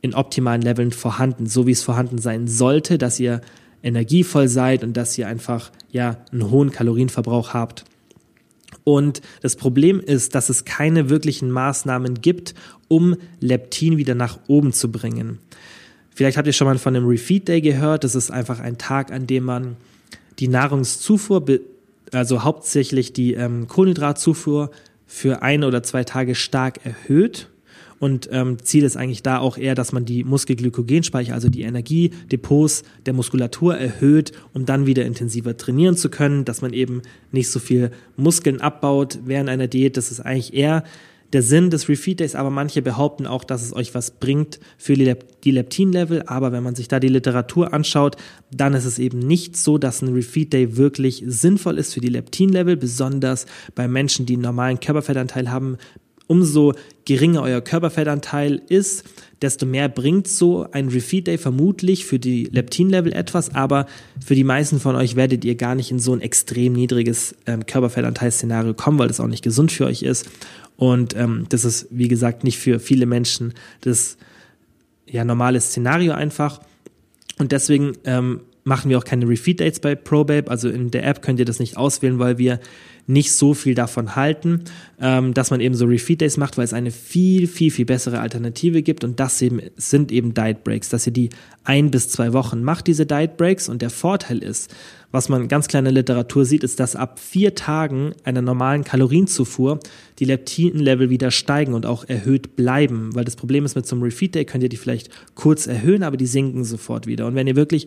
in 0.00 0.14
optimalen 0.14 0.62
Leveln 0.62 0.92
vorhanden, 0.92 1.46
so 1.46 1.66
wie 1.66 1.72
es 1.72 1.82
vorhanden 1.82 2.18
sein 2.18 2.48
sollte, 2.48 2.98
dass 2.98 3.20
ihr 3.20 3.40
energievoll 3.82 4.48
seid 4.48 4.84
und 4.84 4.96
dass 4.96 5.18
ihr 5.18 5.26
einfach 5.26 5.70
ja 5.90 6.24
einen 6.32 6.50
hohen 6.50 6.70
Kalorienverbrauch 6.70 7.52
habt. 7.52 7.84
Und 8.84 9.22
das 9.42 9.56
Problem 9.56 10.00
ist, 10.00 10.34
dass 10.34 10.48
es 10.48 10.64
keine 10.64 11.08
wirklichen 11.08 11.50
Maßnahmen 11.50 12.20
gibt, 12.20 12.54
um 12.88 13.16
Leptin 13.40 13.96
wieder 13.96 14.14
nach 14.14 14.38
oben 14.48 14.72
zu 14.72 14.90
bringen. 14.90 15.38
Vielleicht 16.14 16.36
habt 16.36 16.46
ihr 16.46 16.52
schon 16.52 16.66
mal 16.66 16.78
von 16.78 16.94
einem 16.94 17.06
Refeed 17.06 17.48
Day 17.48 17.60
gehört. 17.60 18.04
Das 18.04 18.14
ist 18.14 18.30
einfach 18.30 18.60
ein 18.60 18.78
Tag, 18.78 19.12
an 19.12 19.26
dem 19.26 19.44
man 19.44 19.76
die 20.38 20.48
Nahrungszufuhr 20.48 21.44
also 22.12 22.44
hauptsächlich 22.44 23.12
die 23.12 23.34
ähm, 23.34 23.66
Kohlenhydratzufuhr 23.68 24.70
für 25.06 25.42
ein 25.42 25.64
oder 25.64 25.82
zwei 25.82 26.04
Tage 26.04 26.34
stark 26.34 26.84
erhöht. 26.84 27.48
Und 27.98 28.28
ähm, 28.32 28.58
Ziel 28.64 28.82
ist 28.82 28.96
eigentlich 28.96 29.22
da 29.22 29.38
auch 29.38 29.56
eher, 29.56 29.76
dass 29.76 29.92
man 29.92 30.04
die 30.04 30.24
Muskelglykogenspeicher, 30.24 31.34
also 31.34 31.48
die 31.48 31.62
Energiedepots 31.62 32.82
der 33.06 33.12
Muskulatur 33.12 33.76
erhöht, 33.76 34.32
um 34.52 34.66
dann 34.66 34.86
wieder 34.86 35.04
intensiver 35.04 35.56
trainieren 35.56 35.96
zu 35.96 36.10
können, 36.10 36.44
dass 36.44 36.62
man 36.62 36.72
eben 36.72 37.02
nicht 37.30 37.48
so 37.48 37.60
viel 37.60 37.92
Muskeln 38.16 38.60
abbaut 38.60 39.20
während 39.24 39.48
einer 39.48 39.68
Diät. 39.68 39.96
Das 39.96 40.10
ist 40.10 40.18
eigentlich 40.18 40.52
eher 40.52 40.82
der 41.32 41.42
Sinn 41.42 41.70
des 41.70 41.88
Refeed 41.88 42.20
Days, 42.20 42.34
aber 42.34 42.50
manche 42.50 42.82
behaupten 42.82 43.26
auch, 43.26 43.44
dass 43.44 43.62
es 43.62 43.74
euch 43.74 43.94
was 43.94 44.10
bringt 44.10 44.60
für 44.76 44.94
die 44.94 45.50
Leptin-Level. 45.50 46.24
Aber 46.26 46.52
wenn 46.52 46.62
man 46.62 46.74
sich 46.74 46.88
da 46.88 47.00
die 47.00 47.08
Literatur 47.08 47.72
anschaut, 47.72 48.16
dann 48.50 48.74
ist 48.74 48.84
es 48.84 48.98
eben 48.98 49.18
nicht 49.18 49.56
so, 49.56 49.78
dass 49.78 50.02
ein 50.02 50.12
Refeed 50.12 50.52
Day 50.52 50.76
wirklich 50.76 51.22
sinnvoll 51.26 51.78
ist 51.78 51.94
für 51.94 52.00
die 52.00 52.08
Leptin-Level, 52.08 52.76
besonders 52.76 53.46
bei 53.74 53.88
Menschen, 53.88 54.26
die 54.26 54.34
einen 54.34 54.42
normalen 54.42 54.80
Körperfettanteil 54.80 55.50
haben. 55.50 55.78
Umso 56.26 56.74
geringer 57.04 57.42
euer 57.42 57.60
Körperfettanteil 57.60 58.62
ist, 58.68 59.04
desto 59.40 59.66
mehr 59.66 59.88
bringt 59.88 60.28
so 60.28 60.66
ein 60.70 60.88
Refeed 60.88 61.26
Day 61.26 61.38
vermutlich 61.38 62.04
für 62.04 62.18
die 62.18 62.44
Leptin-Level 62.44 63.12
etwas, 63.12 63.54
aber 63.54 63.86
für 64.24 64.34
die 64.34 64.44
meisten 64.44 64.78
von 64.78 64.94
euch 64.94 65.16
werdet 65.16 65.44
ihr 65.44 65.56
gar 65.56 65.74
nicht 65.74 65.90
in 65.90 65.98
so 65.98 66.14
ein 66.14 66.20
extrem 66.20 66.74
niedriges 66.74 67.34
ähm, 67.46 67.66
Körperfettanteil-Szenario 67.66 68.74
kommen, 68.74 68.98
weil 68.98 69.08
das 69.08 69.20
auch 69.20 69.26
nicht 69.26 69.42
gesund 69.42 69.72
für 69.72 69.86
euch 69.86 70.02
ist. 70.02 70.28
Und 70.76 71.16
ähm, 71.16 71.46
das 71.48 71.64
ist, 71.64 71.88
wie 71.90 72.08
gesagt, 72.08 72.44
nicht 72.44 72.58
für 72.58 72.78
viele 72.78 73.06
Menschen 73.06 73.54
das 73.80 74.16
ja 75.06 75.24
normale 75.24 75.60
Szenario 75.60 76.12
einfach. 76.12 76.60
Und 77.38 77.52
deswegen 77.52 77.92
ähm, 78.04 78.40
machen 78.64 78.90
wir 78.90 78.98
auch 78.98 79.04
keine 79.04 79.28
Refeed-Dates 79.28 79.80
bei 79.80 79.94
ProBabe. 79.94 80.50
Also 80.50 80.68
in 80.68 80.90
der 80.90 81.06
App 81.06 81.22
könnt 81.22 81.38
ihr 81.38 81.44
das 81.44 81.58
nicht 81.58 81.76
auswählen, 81.76 82.18
weil 82.18 82.38
wir 82.38 82.60
nicht 83.12 83.32
so 83.32 83.54
viel 83.54 83.74
davon 83.74 84.16
halten, 84.16 84.62
ähm, 85.00 85.34
dass 85.34 85.50
man 85.50 85.60
eben 85.60 85.74
so 85.74 85.84
Refeed 85.84 86.20
Days 86.20 86.36
macht, 86.36 86.56
weil 86.56 86.64
es 86.64 86.72
eine 86.72 86.90
viel, 86.90 87.46
viel, 87.46 87.70
viel 87.70 87.84
bessere 87.84 88.20
Alternative 88.20 88.82
gibt. 88.82 89.04
Und 89.04 89.20
das 89.20 89.40
eben, 89.42 89.60
sind 89.76 90.10
eben 90.10 90.34
Diet 90.34 90.64
Breaks, 90.64 90.88
dass 90.88 91.06
ihr 91.06 91.12
die 91.12 91.30
ein 91.64 91.90
bis 91.90 92.08
zwei 92.08 92.32
Wochen 92.32 92.62
macht, 92.62 92.86
diese 92.86 93.06
Diet 93.06 93.36
Breaks. 93.36 93.68
Und 93.68 93.82
der 93.82 93.90
Vorteil 93.90 94.38
ist, 94.38 94.74
was 95.10 95.28
man 95.28 95.46
ganz 95.48 95.68
kleiner 95.68 95.92
Literatur 95.92 96.44
sieht, 96.44 96.64
ist, 96.64 96.80
dass 96.80 96.96
ab 96.96 97.20
vier 97.20 97.54
Tagen 97.54 98.14
einer 98.24 98.42
normalen 98.42 98.82
Kalorienzufuhr 98.82 99.78
die 100.18 100.24
Leptin-Level 100.24 101.10
wieder 101.10 101.30
steigen 101.30 101.74
und 101.74 101.84
auch 101.84 102.08
erhöht 102.08 102.56
bleiben, 102.56 103.14
weil 103.14 103.24
das 103.24 103.36
Problem 103.36 103.64
ist 103.66 103.76
mit 103.76 103.86
so 103.86 103.94
einem 103.94 104.04
Refeed 104.04 104.34
Day 104.34 104.44
könnt 104.46 104.62
ihr 104.62 104.70
die 104.70 104.78
vielleicht 104.78 105.10
kurz 105.34 105.66
erhöhen, 105.66 106.02
aber 106.02 106.16
die 106.16 106.26
sinken 106.26 106.64
sofort 106.64 107.06
wieder. 107.06 107.26
Und 107.26 107.34
wenn 107.34 107.46
ihr 107.46 107.56
wirklich 107.56 107.86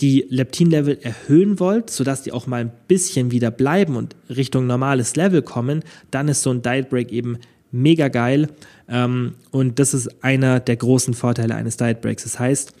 die 0.00 0.26
Leptin-Level 0.28 0.98
erhöhen 1.02 1.58
wollt, 1.58 1.90
sodass 1.90 2.22
die 2.22 2.32
auch 2.32 2.46
mal 2.46 2.60
ein 2.60 2.72
bisschen 2.86 3.30
wieder 3.30 3.50
bleiben 3.50 3.96
und 3.96 4.14
Richtung 4.28 4.66
normales 4.66 5.16
Level 5.16 5.42
kommen, 5.42 5.82
dann 6.10 6.28
ist 6.28 6.42
so 6.42 6.50
ein 6.50 6.62
Diet 6.62 6.88
Break 6.88 7.10
eben 7.10 7.38
mega 7.72 8.08
geil. 8.08 8.48
Ähm, 8.88 9.34
und 9.50 9.78
das 9.78 9.94
ist 9.94 10.22
einer 10.22 10.60
der 10.60 10.76
großen 10.76 11.14
Vorteile 11.14 11.54
eines 11.54 11.76
Diet 11.76 12.00
Breaks. 12.00 12.22
Das 12.22 12.38
heißt, 12.38 12.72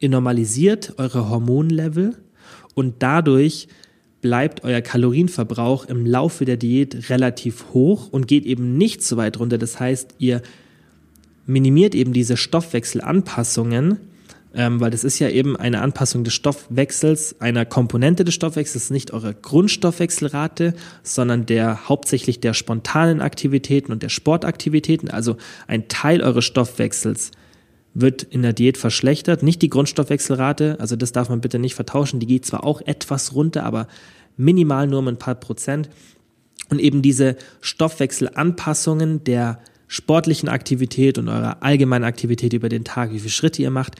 ihr 0.00 0.08
normalisiert 0.08 0.94
eure 0.98 1.28
Hormonlevel 1.30 2.16
und 2.74 2.96
dadurch 2.98 3.68
bleibt 4.20 4.64
euer 4.64 4.80
Kalorienverbrauch 4.80 5.86
im 5.86 6.04
Laufe 6.04 6.44
der 6.44 6.56
Diät 6.56 7.10
relativ 7.10 7.66
hoch 7.72 8.08
und 8.10 8.28
geht 8.28 8.44
eben 8.44 8.76
nicht 8.76 9.02
so 9.02 9.16
weit 9.16 9.38
runter. 9.38 9.58
Das 9.58 9.78
heißt, 9.78 10.16
ihr 10.18 10.42
minimiert 11.46 11.94
eben 11.94 12.12
diese 12.12 12.36
Stoffwechselanpassungen 12.36 13.98
ähm, 14.54 14.80
weil 14.80 14.90
das 14.90 15.04
ist 15.04 15.18
ja 15.18 15.28
eben 15.28 15.56
eine 15.56 15.82
Anpassung 15.82 16.24
des 16.24 16.34
Stoffwechsels, 16.34 17.40
einer 17.40 17.64
Komponente 17.64 18.24
des 18.24 18.34
Stoffwechsels, 18.34 18.90
nicht 18.90 19.12
eure 19.12 19.34
Grundstoffwechselrate, 19.34 20.74
sondern 21.02 21.46
der 21.46 21.88
hauptsächlich 21.88 22.40
der 22.40 22.54
spontanen 22.54 23.20
Aktivitäten 23.20 23.92
und 23.92 24.02
der 24.02 24.08
Sportaktivitäten, 24.08 25.10
also 25.10 25.36
ein 25.66 25.88
Teil 25.88 26.22
eures 26.22 26.44
Stoffwechsels 26.44 27.32
wird 27.98 28.22
in 28.22 28.42
der 28.42 28.52
Diät 28.52 28.76
verschlechtert. 28.76 29.42
Nicht 29.42 29.62
die 29.62 29.70
Grundstoffwechselrate, 29.70 30.76
also 30.78 30.96
das 30.96 31.12
darf 31.12 31.30
man 31.30 31.40
bitte 31.40 31.58
nicht 31.58 31.74
vertauschen. 31.74 32.20
Die 32.20 32.26
geht 32.26 32.44
zwar 32.44 32.64
auch 32.64 32.82
etwas 32.82 33.34
runter, 33.34 33.64
aber 33.64 33.88
minimal 34.36 34.86
nur 34.86 34.98
um 34.98 35.08
ein 35.08 35.18
paar 35.18 35.34
Prozent. 35.34 35.88
Und 36.68 36.78
eben 36.78 37.00
diese 37.00 37.36
Stoffwechselanpassungen 37.60 39.24
der 39.24 39.60
sportlichen 39.88 40.48
Aktivität 40.48 41.16
und 41.16 41.28
eurer 41.28 41.62
allgemeinen 41.62 42.04
Aktivität 42.04 42.52
über 42.52 42.68
den 42.68 42.84
Tag, 42.84 43.12
wie 43.12 43.18
viele 43.18 43.30
Schritte 43.30 43.62
ihr 43.62 43.70
macht, 43.70 43.96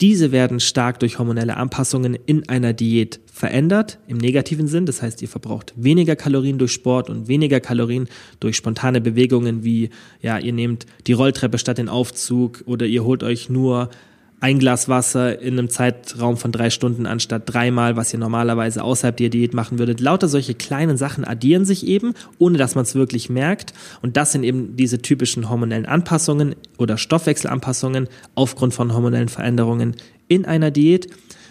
diese 0.00 0.30
werden 0.30 0.60
stark 0.60 1.00
durch 1.00 1.18
hormonelle 1.18 1.56
Anpassungen 1.56 2.16
in 2.26 2.48
einer 2.48 2.72
Diät 2.72 3.20
verändert, 3.26 3.98
im 4.06 4.16
negativen 4.18 4.68
Sinn. 4.68 4.86
Das 4.86 5.02
heißt, 5.02 5.22
ihr 5.22 5.28
verbraucht 5.28 5.72
weniger 5.76 6.14
Kalorien 6.14 6.58
durch 6.58 6.72
Sport 6.72 7.10
und 7.10 7.26
weniger 7.26 7.58
Kalorien 7.58 8.08
durch 8.38 8.56
spontane 8.56 9.00
Bewegungen 9.00 9.64
wie, 9.64 9.90
ja, 10.22 10.38
ihr 10.38 10.52
nehmt 10.52 10.86
die 11.06 11.14
Rolltreppe 11.14 11.58
statt 11.58 11.78
den 11.78 11.88
Aufzug 11.88 12.62
oder 12.66 12.86
ihr 12.86 13.02
holt 13.02 13.24
euch 13.24 13.48
nur 13.48 13.90
ein 14.40 14.58
Glas 14.58 14.88
Wasser 14.88 15.40
in 15.40 15.58
einem 15.58 15.68
Zeitraum 15.68 16.36
von 16.36 16.52
drei 16.52 16.70
Stunden 16.70 17.06
anstatt 17.06 17.42
dreimal, 17.46 17.96
was 17.96 18.12
ihr 18.12 18.20
normalerweise 18.20 18.84
außerhalb 18.84 19.16
der 19.16 19.30
Diät 19.30 19.52
machen 19.52 19.78
würdet. 19.78 20.00
Lauter 20.00 20.28
solche 20.28 20.54
kleinen 20.54 20.96
Sachen 20.96 21.24
addieren 21.24 21.64
sich 21.64 21.86
eben, 21.86 22.14
ohne 22.38 22.56
dass 22.56 22.76
man 22.76 22.84
es 22.84 22.94
wirklich 22.94 23.30
merkt. 23.30 23.74
Und 24.00 24.16
das 24.16 24.32
sind 24.32 24.44
eben 24.44 24.76
diese 24.76 25.02
typischen 25.02 25.50
hormonellen 25.50 25.86
Anpassungen 25.86 26.54
oder 26.78 26.98
Stoffwechselanpassungen 26.98 28.08
aufgrund 28.36 28.74
von 28.74 28.92
hormonellen 28.92 29.28
Veränderungen 29.28 29.96
in 30.28 30.44
einer 30.44 30.70
Diät. 30.70 31.08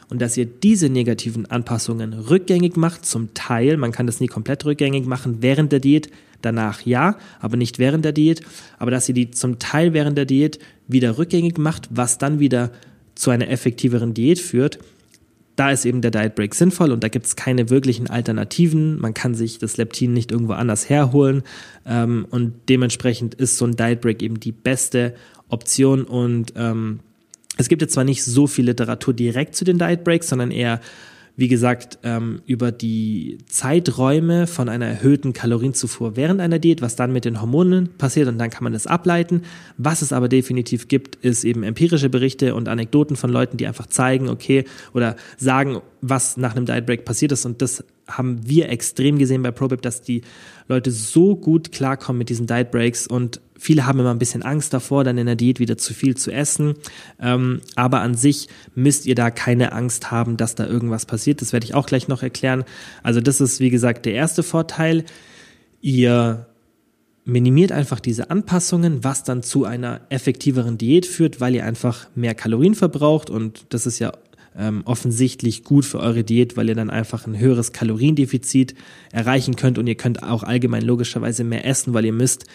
Und 0.10 0.22
dass 0.22 0.38
ihr 0.38 0.46
diese 0.46 0.88
negativen 0.88 1.46
Anpassungen 1.48 2.13
rückgängig 2.13 2.77
macht, 2.77 3.06
zum 3.06 3.34
Teil, 3.34 3.75
man 3.75 3.91
kann 3.91 4.08
das 4.08 4.22
nie 4.22 4.27
komplett 4.27 4.63
rückgängig 4.63 5.06
machen 5.06 5.38
während 5.41 5.74
der 5.74 5.82
Diät, 5.82 6.10
danach 6.41 6.82
ja, 6.82 7.17
aber 7.41 7.58
nicht 7.58 7.79
während 7.79 8.06
der 8.06 8.13
Diät, 8.13 8.41
aber 8.79 8.91
dass 8.91 9.10
ihr 9.10 9.15
die 9.15 9.32
zum 9.32 9.60
Teil 9.60 9.91
während 9.94 10.17
der 10.17 10.25
Diät 10.25 10.60
wieder 10.88 11.17
rückgängig 11.17 11.58
macht, 11.58 11.89
was 11.91 12.17
dann 12.17 12.39
wieder 12.39 12.72
zu 13.15 13.32
einer 13.32 13.50
effektiveren 13.50 14.13
Diät 14.13 14.39
führt, 14.39 14.79
da 15.58 15.72
ist 15.72 15.86
eben 15.86 16.01
der 16.01 16.12
Diet 16.12 16.36
Break 16.36 16.53
sinnvoll 16.53 16.91
und 16.91 17.03
da 17.03 17.08
gibt 17.08 17.25
es 17.25 17.36
keine 17.36 17.72
wirklichen 17.72 18.08
Alternativen. 18.08 19.01
Man 19.01 19.15
kann 19.15 19.34
sich 19.34 19.58
das 19.58 19.75
Leptin 19.77 20.13
nicht 20.13 20.32
irgendwo 20.32 20.53
anders 20.53 20.88
herholen 20.88 21.41
ähm, 21.86 22.27
und 22.29 22.53
dementsprechend 22.70 23.34
ist 23.34 23.58
so 23.58 23.65
ein 23.65 23.75
Diet 23.75 24.00
Break 24.00 24.22
eben 24.22 24.39
die 24.39 24.51
beste 24.51 25.15
Option 25.50 26.03
und 26.03 26.53
ähm, 26.56 27.00
es 27.58 27.70
gibt 27.70 27.82
jetzt 27.82 27.94
zwar 27.94 28.03
nicht 28.03 28.24
so 28.24 28.46
viel 28.46 28.65
Literatur 28.65 29.15
direkt 29.15 29.56
zu 29.56 29.65
den 29.65 29.79
Diet 29.79 30.03
Breaks, 30.03 30.29
sondern 30.29 30.51
eher 30.51 30.79
wie 31.38 31.48
gesagt, 31.48 32.00
ähm, 32.01 32.41
über 32.48 32.72
die 32.72 33.38
Zeiträume 33.48 34.48
von 34.48 34.70
einer 34.70 34.88
erhöhten 34.88 35.34
Kalorienzufuhr 35.34 36.15
während 36.15 36.41
einer 36.41 36.58
Diät, 36.58 36.82
was 36.82 36.96
dann 36.96 37.13
mit 37.13 37.25
den 37.25 37.39
Hormonen 37.39 37.89
passiert 38.00 38.27
und 38.27 38.39
dann 38.39 38.50
kann 38.50 38.63
man 38.63 38.74
das 38.74 38.88
ableiten. 38.88 39.44
Was 39.77 40.01
es 40.01 40.12
aber 40.12 40.29
definitiv 40.29 40.88
gibt, 40.88 41.15
ist 41.17 41.46
eben 41.46 41.62
empirische 41.62 42.10
Berichte 42.10 42.56
und 42.56 42.67
Anekdoten 42.67 43.15
von 43.15 43.29
Leuten, 43.29 43.58
die 43.58 43.67
einfach 43.67 43.86
zeigen, 43.86 44.29
okay, 44.29 44.65
oder 44.94 45.15
sagen, 45.38 45.82
was 46.01 46.38
nach 46.38 46.56
einem 46.56 46.66
Diet 46.66 46.86
Break 46.86 47.06
passiert 47.06 47.32
ist 47.32 47.46
und 47.46 47.62
das 47.62 47.84
haben 48.08 48.48
wir 48.48 48.70
extrem 48.70 49.18
gesehen 49.18 49.42
bei 49.42 49.51
ProBip, 49.51 49.82
dass 49.82 50.01
die 50.01 50.22
Leute 50.68 50.92
so 50.92 51.36
gut 51.36 51.72
klarkommen 51.72 52.20
mit 52.20 52.30
diesen 52.30 52.48
Diet 52.48 52.72
Breaks 52.72 53.08
und 53.08 53.42
viele 53.58 53.86
haben 53.86 54.00
immer 54.00 54.12
ein 54.12 54.20
bisschen 54.20 54.44
Angst 54.44 54.74
davor, 54.74 55.04
dann 55.04 55.18
in 55.18 55.25
der 55.25 55.36
Diät 55.36 55.60
wieder 55.60 55.77
zu 55.77 55.94
viel 55.94 56.16
zu 56.16 56.32
essen. 56.32 56.75
Ähm, 57.20 57.62
aber 57.75 58.01
an 58.01 58.16
sich 58.16 58.48
müsst 58.75 59.06
ihr 59.06 59.16
da 59.16 59.32
keine 59.32 59.72
Angst 59.72 60.12
haben, 60.12 60.38
dass 60.38 60.56
da 60.56 60.68
irgendwas 60.68 61.06
passiert. 61.06 61.42
Das 61.42 61.54
werde 61.54 61.66
ich 61.66 61.74
auch 61.74 61.88
gleich 61.88 62.08
noch 62.08 62.24
erklären. 62.24 62.63
Also 63.04 63.20
das 63.20 63.42
ist, 63.42 63.60
wie 63.60 63.70
gesagt, 63.70 64.06
der 64.06 64.13
erste 64.13 64.44
Vorteil. 64.44 65.04
Ihr 65.82 66.48
minimiert 67.27 67.72
einfach 67.72 68.00
diese 68.00 68.30
Anpassungen, 68.30 69.04
was 69.04 69.24
dann 69.24 69.44
zu 69.44 69.66
einer 69.66 70.01
effektiveren 70.10 70.77
Diät 70.77 71.06
führt, 71.06 71.42
weil 71.42 71.56
ihr 71.56 71.66
einfach 71.66 72.08
mehr 72.16 72.34
Kalorien 72.34 72.74
verbraucht 72.74 73.30
und 73.30 73.66
das 73.70 73.86
ist 73.86 74.00
ja 74.00 74.13
ähm, 74.56 74.82
offensichtlich 74.86 75.63
gut 75.63 75.86
für 75.86 76.00
eure 76.00 76.24
Diät, 76.24 76.58
weil 76.58 76.70
ihr 76.70 76.75
dann 76.75 76.89
einfach 76.89 77.25
ein 77.25 77.38
höheres 77.38 77.72
Kaloriendefizit 77.72 78.75
erreichen 79.12 79.56
könnt 79.56 79.77
und 79.77 79.88
ihr 79.88 79.96
könnt 79.96 80.24
auch 80.24 80.44
allgemein 80.44 80.84
logischerweise 80.84 81.44
mehr 81.44 81.66
essen, 81.66 81.94
weil 81.94 82.06
ihr 82.06 82.13
müsst 82.13 82.46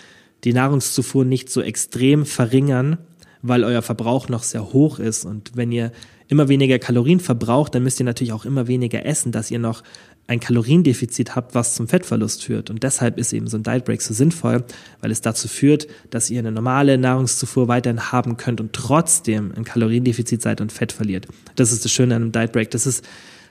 die 0.45 0.53
Nahrungszufuhr 0.53 1.25
nicht 1.25 1.51
so 1.51 1.61
extrem 1.61 2.27
verringern, 2.27 2.99
weil 3.43 3.65
euer 3.65 3.83
Verbrauch 3.83 4.29
noch 4.29 4.43
sehr 4.43 4.73
hoch 4.73 4.99
ist. 4.99 5.25
Und 5.25 5.53
wenn 5.55 5.73
ihr 5.73 5.93
immer 6.33 6.49
weniger 6.49 6.79
Kalorien 6.79 7.21
verbraucht, 7.21 7.75
dann 7.75 7.83
müsst 7.83 8.01
ihr 8.01 8.07
natürlich 8.07 8.33
auch 8.33 8.47
immer 8.47 8.67
weniger 8.67 9.05
essen, 9.05 9.33
dass 9.33 9.51
ihr 9.51 9.59
noch 9.59 9.83
ein 10.27 10.41
Kaloriendefizit 10.41 11.37
habt, 11.37 11.55
was 11.55 11.75
zum 11.75 11.89
Fettverlust 11.89 12.43
führt. 12.43 12.71
Und 12.71 12.83
deshalb 12.83 13.19
ist 13.19 13.35
eben 13.35 13.49
so 13.49 13.59
ein 13.59 13.63
Diet 13.63 13.85
Break 13.85 14.01
so 14.01 14.15
sinnvoll, 14.15 14.65
weil 15.03 15.11
es 15.11 15.21
dazu 15.21 15.47
führt, 15.47 15.89
dass 16.11 16.31
ihr 16.31 16.39
eine 16.39 16.51
normale 16.51 16.97
Nahrungszufuhr 16.97 17.69
weiterhin 17.69 18.13
haben 18.13 18.39
könnt 18.39 18.63
und 18.63 18.73
trotzdem 18.73 19.53
ein 19.55 19.65
Kaloriendefizit 19.65 20.41
seid 20.41 20.63
und 20.63 20.73
Fett 20.73 20.93
verliert. 20.93 21.29
Das 21.57 21.71
ist 21.71 21.85
das 21.85 21.93
Schöne 21.93 22.17
an 22.17 22.23
einem 22.23 22.33
Diet 22.33 22.53
Break. 22.53 22.71
Das 22.71 22.87
ist 22.87 23.05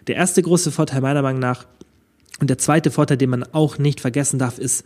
der 0.08 0.16
erste 0.16 0.42
große 0.42 0.72
Vorteil 0.72 1.02
meiner 1.02 1.22
Meinung 1.22 1.40
nach. 1.40 1.68
Und 2.40 2.50
der 2.50 2.58
zweite 2.58 2.90
Vorteil, 2.90 3.18
den 3.18 3.30
man 3.30 3.44
auch 3.44 3.78
nicht 3.78 4.02
vergessen 4.02 4.40
darf, 4.40 4.58
ist, 4.58 4.84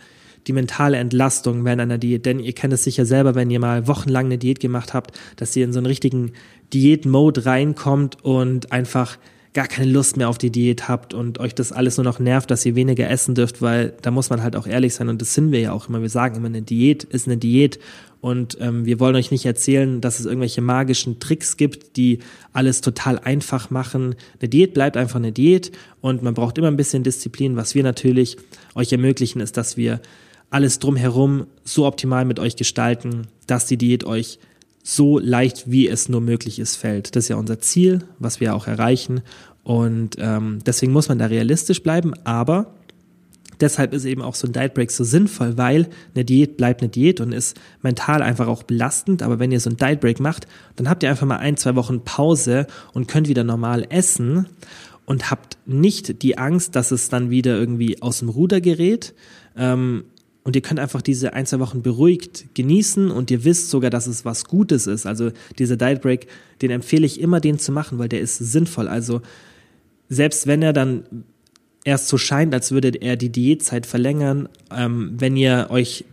die 0.47 0.53
mentale 0.53 0.97
Entlastung 0.97 1.65
während 1.65 1.81
einer 1.81 1.97
Diät. 1.97 2.25
Denn 2.25 2.39
ihr 2.39 2.53
kennt 2.53 2.73
es 2.73 2.83
sicher 2.83 3.05
selber, 3.05 3.35
wenn 3.35 3.49
ihr 3.49 3.59
mal 3.59 3.87
wochenlang 3.87 4.25
eine 4.25 4.37
Diät 4.37 4.59
gemacht 4.59 4.93
habt, 4.93 5.17
dass 5.35 5.55
ihr 5.55 5.65
in 5.65 5.73
so 5.73 5.79
einen 5.79 5.87
richtigen 5.87 6.33
Diät-Mode 6.73 7.45
reinkommt 7.45 8.23
und 8.23 8.71
einfach 8.71 9.17
gar 9.55 9.67
keine 9.67 9.89
Lust 9.89 10.17
mehr 10.17 10.27
auf 10.27 10.37
die 10.37 10.51
Diät 10.51 10.89
habt 10.89 11.13
und 11.13 11.39
euch 11.39 11.55
das 11.55 11.71
alles 11.71 11.95
nur 11.95 12.03
noch 12.03 12.19
nervt, 12.19 12.51
dass 12.51 12.65
ihr 12.65 12.75
weniger 12.75 13.09
essen 13.09 13.35
dürft, 13.35 13.61
weil 13.61 13.93
da 14.01 14.11
muss 14.11 14.29
man 14.29 14.43
halt 14.43 14.55
auch 14.57 14.67
ehrlich 14.67 14.93
sein 14.93 15.07
und 15.07 15.21
das 15.21 15.33
sind 15.33 15.53
wir 15.53 15.61
ja 15.61 15.71
auch 15.71 15.87
immer. 15.87 16.01
Wir 16.01 16.09
sagen 16.09 16.35
immer, 16.35 16.47
eine 16.47 16.61
Diät 16.61 17.05
ist 17.05 17.25
eine 17.25 17.37
Diät 17.37 17.79
und 18.19 18.57
ähm, 18.59 18.85
wir 18.85 18.99
wollen 18.99 19.15
euch 19.15 19.31
nicht 19.31 19.45
erzählen, 19.45 20.01
dass 20.01 20.19
es 20.19 20.25
irgendwelche 20.25 20.59
magischen 20.59 21.21
Tricks 21.21 21.55
gibt, 21.55 21.95
die 21.95 22.19
alles 22.51 22.81
total 22.81 23.17
einfach 23.17 23.69
machen. 23.69 24.15
Eine 24.41 24.49
Diät 24.49 24.73
bleibt 24.73 24.97
einfach 24.97 25.17
eine 25.17 25.31
Diät 25.31 25.71
und 26.01 26.21
man 26.21 26.33
braucht 26.33 26.57
immer 26.57 26.67
ein 26.67 26.75
bisschen 26.75 27.03
Disziplin. 27.03 27.55
Was 27.55 27.75
wir 27.75 27.83
natürlich 27.83 28.35
euch 28.73 28.91
ermöglichen, 28.91 29.39
ist, 29.39 29.55
dass 29.55 29.77
wir 29.77 30.01
alles 30.55 30.79
drumherum 30.79 31.47
so 31.65 31.85
optimal 31.85 32.23
mit 32.23 32.39
euch 32.39 32.55
gestalten, 32.55 33.27
dass 33.45 33.65
die 33.65 33.75
Diät 33.75 34.05
euch 34.05 34.39
so 34.83 35.19
leicht, 35.19 35.69
wie 35.69 35.89
es 35.89 36.07
nur 36.07 36.21
möglich 36.21 36.59
ist, 36.59 36.77
fällt. 36.77 37.17
Das 37.17 37.25
ist 37.25 37.27
ja 37.27 37.35
unser 37.35 37.59
Ziel, 37.59 38.05
was 38.19 38.39
wir 38.39 38.55
auch 38.55 38.65
erreichen. 38.65 39.21
Und 39.63 40.15
ähm, 40.17 40.59
deswegen 40.65 40.93
muss 40.93 41.09
man 41.09 41.19
da 41.19 41.25
realistisch 41.25 41.83
bleiben, 41.83 42.13
aber 42.23 42.73
deshalb 43.59 43.93
ist 43.93 44.05
eben 44.05 44.21
auch 44.21 44.35
so 44.35 44.47
ein 44.47 44.53
Diet 44.53 44.73
Break 44.75 44.91
so 44.91 45.03
sinnvoll, 45.03 45.57
weil 45.57 45.89
eine 46.13 46.23
Diät 46.23 46.55
bleibt 46.55 46.81
eine 46.81 46.89
Diät 46.89 47.19
und 47.19 47.33
ist 47.33 47.59
mental 47.81 48.21
einfach 48.21 48.47
auch 48.47 48.63
belastend. 48.63 49.23
Aber 49.23 49.39
wenn 49.39 49.51
ihr 49.51 49.59
so 49.59 49.69
ein 49.69 49.75
Diet 49.75 49.99
Break 49.99 50.21
macht, 50.21 50.47
dann 50.77 50.89
habt 50.89 51.03
ihr 51.03 51.09
einfach 51.09 51.27
mal 51.27 51.39
ein, 51.39 51.57
zwei 51.57 51.75
Wochen 51.75 52.05
Pause 52.05 52.65
und 52.93 53.09
könnt 53.09 53.27
wieder 53.27 53.43
normal 53.43 53.85
essen 53.89 54.47
und 55.05 55.29
habt 55.31 55.57
nicht 55.65 56.21
die 56.21 56.37
Angst, 56.37 56.77
dass 56.77 56.91
es 56.91 57.09
dann 57.09 57.29
wieder 57.29 57.57
irgendwie 57.57 58.01
aus 58.01 58.19
dem 58.19 58.29
Ruder 58.29 58.61
gerät. 58.61 59.13
Ähm, 59.57 60.05
und 60.45 60.55
ihr 60.55 60.61
könnt 60.61 60.79
einfach 60.79 61.01
diese 61.01 61.33
ein, 61.33 61.47
zwei 61.47 61.59
Wochen 61.59 61.81
beruhigt 61.81 62.53
genießen 62.53 63.09
und 63.09 63.31
ihr 63.31 63.43
wisst 63.43 63.71
sogar, 63.71 63.89
dass 63.89 64.05
es 64.05 64.25
was 64.25 64.45
Gutes 64.45 64.85
ist. 64.85 65.07
Also 65.07 65.31
dieser 65.57 65.75
Diet 65.75 66.01
Break, 66.01 66.27
den 66.61 66.69
empfehle 66.69 67.05
ich 67.05 67.19
immer, 67.19 67.41
den 67.41 67.57
zu 67.57 67.71
machen, 67.71 67.97
weil 67.97 68.09
der 68.09 68.21
ist 68.21 68.37
sinnvoll. 68.37 68.87
Also 68.87 69.23
selbst 70.07 70.45
wenn 70.45 70.61
er 70.61 70.71
dann 70.71 71.25
erst 71.83 72.09
so 72.09 72.19
scheint, 72.19 72.53
als 72.53 72.71
würde 72.71 72.89
er 72.89 73.15
die 73.15 73.31
Diätzeit 73.31 73.87
verlängern, 73.87 74.47
ähm, 74.71 75.15
wenn 75.17 75.35
ihr 75.35 75.67
euch 75.71 76.05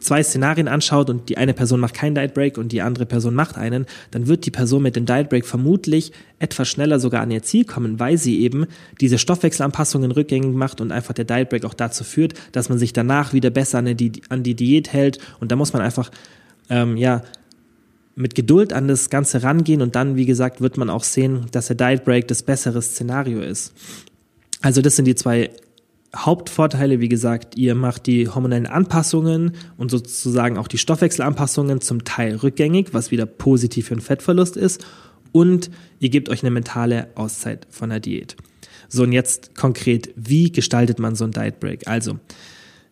zwei 0.00 0.22
Szenarien 0.22 0.68
anschaut 0.68 1.08
und 1.08 1.28
die 1.28 1.36
eine 1.36 1.54
Person 1.54 1.80
macht 1.80 1.94
keinen 1.94 2.14
Diet 2.14 2.34
Break 2.34 2.58
und 2.58 2.72
die 2.72 2.82
andere 2.82 3.06
Person 3.06 3.34
macht 3.34 3.56
einen, 3.56 3.86
dann 4.10 4.26
wird 4.26 4.44
die 4.44 4.50
Person 4.50 4.82
mit 4.82 4.96
dem 4.96 5.06
Diet 5.06 5.28
Break 5.28 5.46
vermutlich 5.46 6.12
etwas 6.38 6.68
schneller 6.68 6.98
sogar 6.98 7.22
an 7.22 7.30
ihr 7.30 7.42
Ziel 7.42 7.64
kommen, 7.64 8.00
weil 8.00 8.18
sie 8.18 8.40
eben 8.40 8.66
diese 9.00 9.18
Stoffwechselanpassungen 9.18 10.10
rückgängig 10.10 10.54
macht 10.54 10.80
und 10.80 10.92
einfach 10.92 11.14
der 11.14 11.24
Diet 11.24 11.48
Break 11.48 11.64
auch 11.64 11.74
dazu 11.74 12.04
führt, 12.04 12.34
dass 12.52 12.68
man 12.68 12.78
sich 12.78 12.92
danach 12.92 13.32
wieder 13.32 13.50
besser 13.50 13.78
an 13.78 13.96
die, 13.96 14.12
an 14.28 14.42
die 14.42 14.54
Diät 14.54 14.92
hält 14.92 15.18
und 15.40 15.52
da 15.52 15.56
muss 15.56 15.72
man 15.72 15.82
einfach 15.82 16.10
ähm, 16.70 16.96
ja 16.96 17.22
mit 18.16 18.34
Geduld 18.34 18.72
an 18.72 18.88
das 18.88 19.10
Ganze 19.10 19.44
rangehen 19.44 19.80
und 19.80 19.94
dann, 19.94 20.16
wie 20.16 20.26
gesagt, 20.26 20.60
wird 20.60 20.76
man 20.76 20.90
auch 20.90 21.04
sehen, 21.04 21.46
dass 21.52 21.68
der 21.68 21.76
Diet 21.76 22.04
Break 22.04 22.26
das 22.26 22.42
bessere 22.42 22.82
Szenario 22.82 23.40
ist. 23.40 23.72
Also 24.60 24.82
das 24.82 24.96
sind 24.96 25.04
die 25.04 25.14
zwei 25.14 25.50
Hauptvorteile, 26.16 27.00
wie 27.00 27.08
gesagt, 27.08 27.56
ihr 27.56 27.74
macht 27.74 28.06
die 28.06 28.28
hormonellen 28.28 28.66
Anpassungen 28.66 29.52
und 29.76 29.90
sozusagen 29.90 30.56
auch 30.56 30.68
die 30.68 30.78
Stoffwechselanpassungen 30.78 31.80
zum 31.80 32.04
Teil 32.04 32.36
rückgängig, 32.36 32.94
was 32.94 33.10
wieder 33.10 33.26
positiv 33.26 33.88
für 33.88 33.94
den 33.94 34.00
Fettverlust 34.00 34.56
ist. 34.56 34.84
Und 35.32 35.70
ihr 36.00 36.08
gebt 36.08 36.30
euch 36.30 36.42
eine 36.42 36.50
mentale 36.50 37.08
Auszeit 37.14 37.66
von 37.70 37.90
der 37.90 38.00
Diät. 38.00 38.36
So, 38.88 39.02
und 39.02 39.12
jetzt 39.12 39.54
konkret, 39.54 40.10
wie 40.16 40.50
gestaltet 40.50 40.98
man 40.98 41.14
so 41.14 41.24
ein 41.24 41.32
Diet 41.32 41.60
Break? 41.60 41.86
Also, 41.86 42.18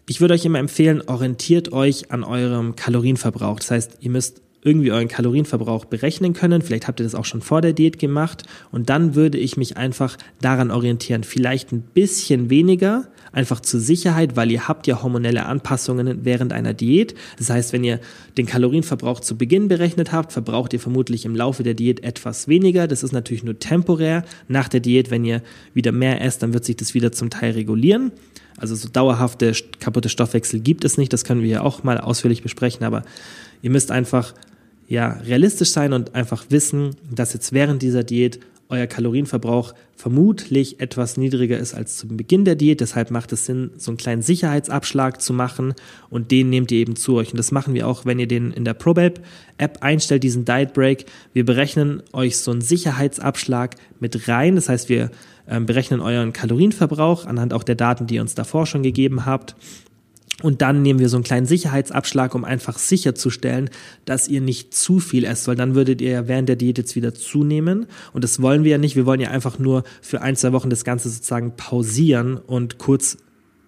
ich 0.09 0.21
würde 0.21 0.35
euch 0.35 0.45
immer 0.45 0.59
empfehlen, 0.59 1.03
orientiert 1.07 1.73
euch 1.73 2.13
an 2.13 2.23
eurem 2.23 2.77
Kalorienverbrauch. 2.77 3.59
Das 3.59 3.71
heißt, 3.71 3.99
ihr 4.01 4.11
müsst 4.11 4.43
irgendwie 4.67 4.91
euren 4.91 5.07
Kalorienverbrauch 5.07 5.85
berechnen 5.85 6.33
können. 6.33 6.61
Vielleicht 6.61 6.89
habt 6.89 6.99
ihr 6.99 7.05
das 7.05 7.15
auch 7.15 7.25
schon 7.25 7.41
vor 7.41 7.61
der 7.61 7.73
Diät 7.73 8.01
gemacht. 8.01 8.43
Und 8.73 8.91
dann 8.91 9.15
würde 9.15 9.39
ich 9.39 9.57
mich 9.57 9.77
einfach 9.77 10.19
daran 10.41 10.73
orientieren. 10.73 11.23
Vielleicht 11.23 11.71
ein 11.73 11.83
bisschen 11.83 12.51
weniger 12.51 13.07
einfach 13.31 13.61
zur 13.61 13.79
Sicherheit, 13.79 14.35
weil 14.35 14.51
ihr 14.51 14.67
habt 14.67 14.89
ja 14.89 15.03
hormonelle 15.03 15.47
Anpassungen 15.47 16.25
während 16.25 16.53
einer 16.53 16.75
Diät. 16.75 17.15
Das 17.39 17.49
heißt, 17.49 17.73
wenn 17.73 17.85
ihr 17.85 18.01
den 18.37 18.47
Kalorienverbrauch 18.47 19.21
zu 19.21 19.39
Beginn 19.39 19.69
berechnet 19.69 20.11
habt, 20.11 20.33
verbraucht 20.33 20.73
ihr 20.73 20.81
vermutlich 20.81 21.25
im 21.27 21.37
Laufe 21.37 21.63
der 21.63 21.75
Diät 21.75 22.03
etwas 22.03 22.49
weniger. 22.49 22.89
Das 22.89 23.05
ist 23.05 23.13
natürlich 23.13 23.45
nur 23.45 23.59
temporär. 23.61 24.25
Nach 24.49 24.69
der 24.69 24.81
Diät, 24.81 25.13
wenn 25.13 25.25
ihr 25.25 25.43
wieder 25.75 25.93
mehr 25.93 26.23
esst, 26.23 26.43
dann 26.43 26.55
wird 26.55 26.65
sich 26.65 26.77
das 26.77 26.93
wieder 26.93 27.13
zum 27.13 27.31
Teil 27.31 27.53
regulieren. 27.53 28.11
Also 28.57 28.75
so 28.75 28.89
dauerhafte 28.89 29.53
kaputte 29.79 30.09
Stoffwechsel 30.09 30.59
gibt 30.59 30.85
es 30.85 30.99
nicht. 30.99 31.13
Das 31.13 31.25
können 31.25 31.43
wir 31.43 31.51
ja 31.51 31.61
auch 31.61 31.85
mal 31.85 31.99
ausführlich 31.99 32.43
besprechen. 32.43 32.85
Aber 32.85 33.05
ihr 33.63 33.71
müsst 33.71 33.93
einfach 33.93 34.35
ja 34.89 35.13
realistisch 35.25 35.71
sein 35.71 35.93
und 35.93 36.15
einfach 36.15 36.47
wissen, 36.51 36.97
dass 37.11 37.33
jetzt 37.33 37.53
während 37.53 37.83
dieser 37.83 38.05
Diät 38.05 38.41
euer 38.69 38.87
Kalorienverbrauch 38.87 39.75
vermutlich 39.95 40.81
etwas 40.81 41.17
niedriger 41.17 41.59
ist 41.59 41.75
als 41.75 41.97
zum 41.97 42.17
Beginn 42.17 42.45
der 42.45 42.57
Diät. 42.57 42.81
Deshalb 42.81 43.11
macht 43.11 43.33
es 43.33 43.47
Sinn, 43.47 43.71
so 43.77 43.91
einen 43.91 43.99
kleinen 43.99 44.23
Sicherheitsabschlag 44.23 45.21
zu 45.21 45.33
machen 45.33 45.75
und 46.11 46.31
den 46.31 46.51
nehmt 46.51 46.73
ihr 46.73 46.79
eben 46.79 46.97
zu 46.97 47.15
euch. 47.15 47.31
Und 47.31 47.39
das 47.39 47.53
machen 47.53 47.75
wir 47.75 47.87
auch, 47.87 48.05
wenn 48.05 48.19
ihr 48.19 48.27
den 48.27 48.53
in 48.53 48.65
der 48.65 48.75
ProBab 48.75 49.21
App 49.59 49.79
einstellt, 49.83 50.25
diesen 50.25 50.45
Diet 50.45 50.73
Break. 50.75 51.07
Wir 51.33 51.45
berechnen 51.45 52.03
euch 52.13 52.39
so 52.39 52.51
einen 52.51 52.61
Sicherheitsabschlag 52.61 53.77
mit 54.01 54.29
rein. 54.29 54.57
Das 54.57 54.69
heißt, 54.69 54.89
wir 54.89 55.11
ähm, 55.49 55.67
berechnen 55.67 56.01
euren 56.01 56.33
Kalorienverbrauch 56.33 57.25
anhand 57.25 57.53
auch 57.53 57.63
der 57.63 57.77
Daten, 57.77 58.07
die 58.07 58.17
ihr 58.17 58.23
uns 58.23 58.35
davor 58.35 58.67
schon 58.67 58.83
gegeben 58.83 59.27
habt 59.27 59.55
und 60.43 60.61
dann 60.61 60.83
nehmen 60.83 61.01
wir 61.01 61.09
so 61.09 61.17
einen 61.17 61.25
kleinen 61.25 61.47
Sicherheitsabschlag, 61.47 62.35
um 62.35 62.45
einfach 62.45 62.79
sicherzustellen, 62.79 63.71
dass 64.05 64.29
ihr 64.29 64.43
nicht 64.43 64.75
zu 64.75 65.01
viel 65.01 65.25
esst, 65.25 65.49
weil 65.49 65.57
dann 65.57 65.75
würdet 65.75 66.03
ihr 66.03 66.11
ja 66.11 66.29
während 66.29 66.49
der 66.49 66.57
Diät 66.57 66.77
jetzt 66.77 66.95
wieder 66.95 67.15
zunehmen. 67.15 67.87
Und 68.13 68.23
das 68.23 68.43
wollen 68.43 68.63
wir 68.63 68.73
ja 68.73 68.79
nicht. 68.79 68.97
Wir 68.97 69.07
wollen 69.07 69.21
ja 69.21 69.31
einfach 69.31 69.59
nur 69.59 69.85
für 70.03 70.21
ein, 70.21 70.37
zwei 70.37 70.53
Wochen 70.53 70.69
das 70.69 70.85
Ganze 70.85 71.09
sozusagen 71.09 71.57
pausieren 71.57 72.37
und 72.37 72.77
kurz 72.77 73.17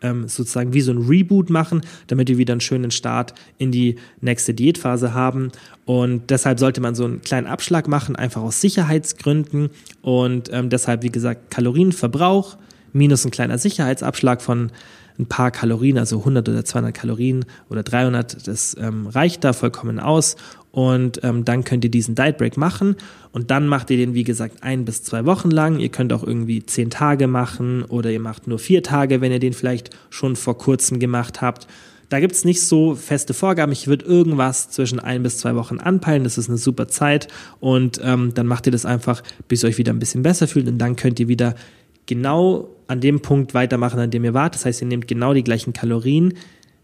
ähm, 0.03 0.29
sozusagen 0.29 0.75
wie 0.75 0.83
so 0.83 0.93
ein 0.93 0.99
Reboot 0.99 1.49
machen, 1.49 1.81
damit 2.07 2.29
wir 2.29 2.39
wieder 2.39 2.53
einen 2.53 2.61
schönen 2.61 2.91
Start 2.91 3.35
in 3.57 3.73
die 3.73 3.97
nächste 4.21 4.53
Diätphase 4.53 5.15
haben. 5.15 5.51
Und 5.87 6.29
deshalb 6.29 6.59
sollte 6.59 6.83
man 6.83 6.95
so 6.95 7.07
einen 7.07 7.23
kleinen 7.23 7.47
Abschlag 7.47 7.89
machen, 7.89 8.15
einfach 8.15 8.43
aus 8.43 8.61
Sicherheitsgründen. 8.61 9.71
Und 10.03 10.51
ähm, 10.53 10.69
deshalb, 10.69 11.03
wie 11.03 11.11
gesagt, 11.11 11.51
Kalorienverbrauch 11.51 12.59
minus 12.93 13.25
ein 13.25 13.31
kleiner 13.31 13.59
Sicherheitsabschlag 13.59 14.43
von 14.43 14.71
ein 15.19 15.27
paar 15.27 15.51
Kalorien, 15.51 15.99
also 15.99 16.19
100 16.19 16.49
oder 16.49 16.65
200 16.65 16.95
Kalorien 16.95 17.45
oder 17.69 17.83
300, 17.83 18.47
das 18.47 18.77
ähm, 18.79 19.07
reicht 19.07 19.45
da 19.45 19.53
vollkommen 19.53 19.99
aus. 19.99 20.37
Und 20.71 21.21
ähm, 21.25 21.45
dann 21.45 21.65
könnt 21.65 21.85
ihr 21.85 21.91
diesen 21.91 22.15
Diet 22.15 22.39
Break 22.39 22.57
machen 22.57 22.95
und 23.33 23.51
dann 23.51 23.67
macht 23.67 23.91
ihr 23.91 23.97
den, 23.97 24.15
wie 24.15 24.23
gesagt, 24.23 24.63
ein 24.63 24.85
bis 24.85 25.03
zwei 25.03 25.25
Wochen 25.25 25.51
lang. 25.51 25.81
Ihr 25.81 25.89
könnt 25.89 26.13
auch 26.13 26.23
irgendwie 26.23 26.65
zehn 26.65 26.91
Tage 26.91 27.27
machen 27.27 27.83
oder 27.85 28.11
ihr 28.11 28.21
macht 28.21 28.47
nur 28.47 28.59
vier 28.59 28.83
Tage, 28.83 29.21
wenn 29.21 29.33
ihr 29.33 29.41
den 29.41 29.55
vielleicht 29.55 29.91
schon 30.11 30.37
vor 30.37 30.59
kurzem 30.59 31.01
gemacht 31.01 31.41
habt. 31.41 31.67
Da 32.11 32.21
gibt's 32.21 32.45
nicht 32.45 32.63
so 32.63 32.95
feste 32.95 33.35
Vorgaben. 33.35 33.73
Ich 33.73 33.87
würde 33.87 34.05
irgendwas 34.05 34.71
zwischen 34.71 34.99
ein 34.99 35.23
bis 35.23 35.39
zwei 35.39 35.55
Wochen 35.57 35.79
anpeilen. 35.79 36.25
Das 36.25 36.39
ist 36.39 36.49
eine 36.49 36.59
super 36.59 36.89
Zeit. 36.89 37.29
Und 37.61 38.01
ähm, 38.03 38.33
dann 38.35 38.47
macht 38.47 38.67
ihr 38.67 38.73
das 38.73 38.87
einfach, 38.87 39.23
bis 39.47 39.63
ihr 39.63 39.69
euch 39.69 39.79
wieder 39.79 39.93
ein 39.93 39.99
bisschen 39.99 40.23
besser 40.23 40.47
fühlt. 40.49 40.69
Und 40.69 40.79
dann 40.79 40.97
könnt 40.97 41.21
ihr 41.21 41.29
wieder 41.29 41.55
genau 42.09 42.75
an 42.89 43.01
dem 43.01 43.21
Punkt 43.21 43.55
weitermachen, 43.55 44.01
an 44.01 44.11
dem 44.11 44.25
ihr 44.25 44.35
wart. 44.35 44.57
Das 44.57 44.65
heißt, 44.65 44.81
ihr 44.81 44.89
nehmt 44.89 45.07
genau 45.07 45.35
die 45.35 45.45
gleichen 45.45 45.73
Kalorien 45.73 46.35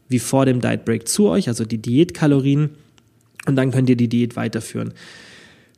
wie 0.08 0.18
vor 0.20 0.46
dem 0.46 0.60
Diet 0.60 0.84
Break 0.84 1.08
zu 1.08 1.28
euch, 1.28 1.48
also 1.48 1.64
die 1.64 1.78
Diätkalorien, 1.78 2.70
und 3.46 3.56
dann 3.56 3.70
könnt 3.72 3.90
ihr 3.90 3.96
die 3.96 4.08
Diät 4.08 4.36
weiterführen. 4.36 4.92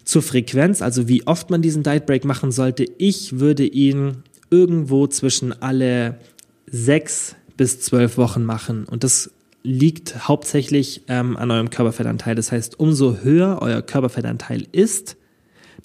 Zur 0.04 0.22
Frequenz, 0.22 0.82
also 0.82 1.08
wie 1.08 1.26
oft 1.26 1.50
man 1.50 1.62
diesen 1.62 1.82
Diet 1.82 2.06
Break 2.06 2.24
machen 2.24 2.52
sollte, 2.52 2.84
ich 2.98 3.38
würde 3.38 3.64
ihn 3.64 4.18
irgendwo 4.50 5.06
zwischen 5.06 5.52
alle 5.62 6.18
sechs 6.66 7.34
bis 7.56 7.80
zwölf 7.80 8.16
Wochen 8.16 8.44
machen. 8.44 8.84
Und 8.84 9.04
das 9.04 9.30
liegt 9.62 10.28
hauptsächlich 10.28 11.02
ähm, 11.08 11.36
an 11.36 11.50
eurem 11.50 11.70
Körperfettanteil. 11.70 12.36
Das 12.36 12.52
heißt, 12.52 12.78
umso 12.78 13.18
höher 13.18 13.58
euer 13.62 13.82
Körperfettanteil 13.82 14.66
ist, 14.70 15.16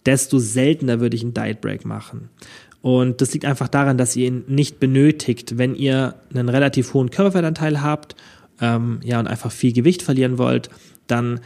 desto 0.05 0.37
seltener 0.37 0.99
würde 0.99 1.15
ich 1.15 1.23
einen 1.23 1.33
Diet 1.33 1.61
Break 1.61 1.85
machen. 1.85 2.29
Und 2.81 3.21
das 3.21 3.33
liegt 3.33 3.45
einfach 3.45 3.67
daran, 3.67 3.97
dass 3.97 4.15
ihr 4.15 4.27
ihn 4.27 4.43
nicht 4.47 4.79
benötigt, 4.79 5.57
wenn 5.57 5.75
ihr 5.75 6.15
einen 6.33 6.49
relativ 6.49 6.93
hohen 6.93 7.11
Körperfettanteil 7.11 7.81
habt, 7.81 8.15
ähm, 8.59 8.99
ja, 9.03 9.19
und 9.19 9.27
einfach 9.27 9.51
viel 9.51 9.73
Gewicht 9.73 10.01
verlieren 10.01 10.37
wollt, 10.37 10.69
dann 11.07 11.39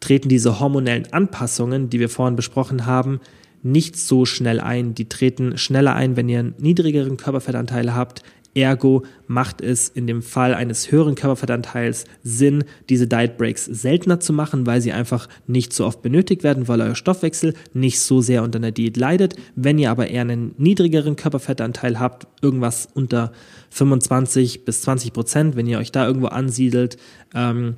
treten 0.00 0.28
diese 0.28 0.60
hormonellen 0.60 1.12
Anpassungen, 1.12 1.90
die 1.90 1.98
wir 1.98 2.08
vorhin 2.08 2.36
besprochen 2.36 2.86
haben, 2.86 3.20
nicht 3.62 3.96
so 3.96 4.24
schnell 4.24 4.60
ein. 4.60 4.94
Die 4.94 5.08
treten 5.08 5.58
schneller 5.58 5.94
ein, 5.94 6.16
wenn 6.16 6.28
ihr 6.28 6.38
einen 6.38 6.54
niedrigeren 6.58 7.16
Körperfettanteil 7.16 7.94
habt, 7.94 8.22
Ergo 8.60 9.04
macht 9.26 9.60
es 9.60 9.88
in 9.88 10.06
dem 10.06 10.22
Fall 10.22 10.54
eines 10.54 10.90
höheren 10.90 11.14
Körperfettanteils 11.14 12.04
Sinn, 12.22 12.64
diese 12.88 13.06
Diet 13.06 13.36
Breaks 13.36 13.64
seltener 13.64 14.20
zu 14.20 14.32
machen, 14.32 14.66
weil 14.66 14.80
sie 14.80 14.92
einfach 14.92 15.28
nicht 15.46 15.72
so 15.72 15.86
oft 15.86 16.02
benötigt 16.02 16.42
werden, 16.42 16.68
weil 16.68 16.80
euer 16.80 16.94
Stoffwechsel 16.94 17.54
nicht 17.72 18.00
so 18.00 18.20
sehr 18.20 18.42
unter 18.42 18.58
einer 18.58 18.72
Diät 18.72 18.96
leidet. 18.96 19.34
Wenn 19.54 19.78
ihr 19.78 19.90
aber 19.90 20.08
eher 20.08 20.22
einen 20.22 20.54
niedrigeren 20.58 21.16
Körperfettanteil 21.16 21.98
habt, 21.98 22.26
irgendwas 22.42 22.88
unter 22.94 23.32
25 23.70 24.64
bis 24.64 24.82
20 24.82 25.12
Prozent, 25.12 25.56
wenn 25.56 25.66
ihr 25.66 25.78
euch 25.78 25.92
da 25.92 26.06
irgendwo 26.06 26.28
ansiedelt, 26.28 26.96
ähm, 27.34 27.76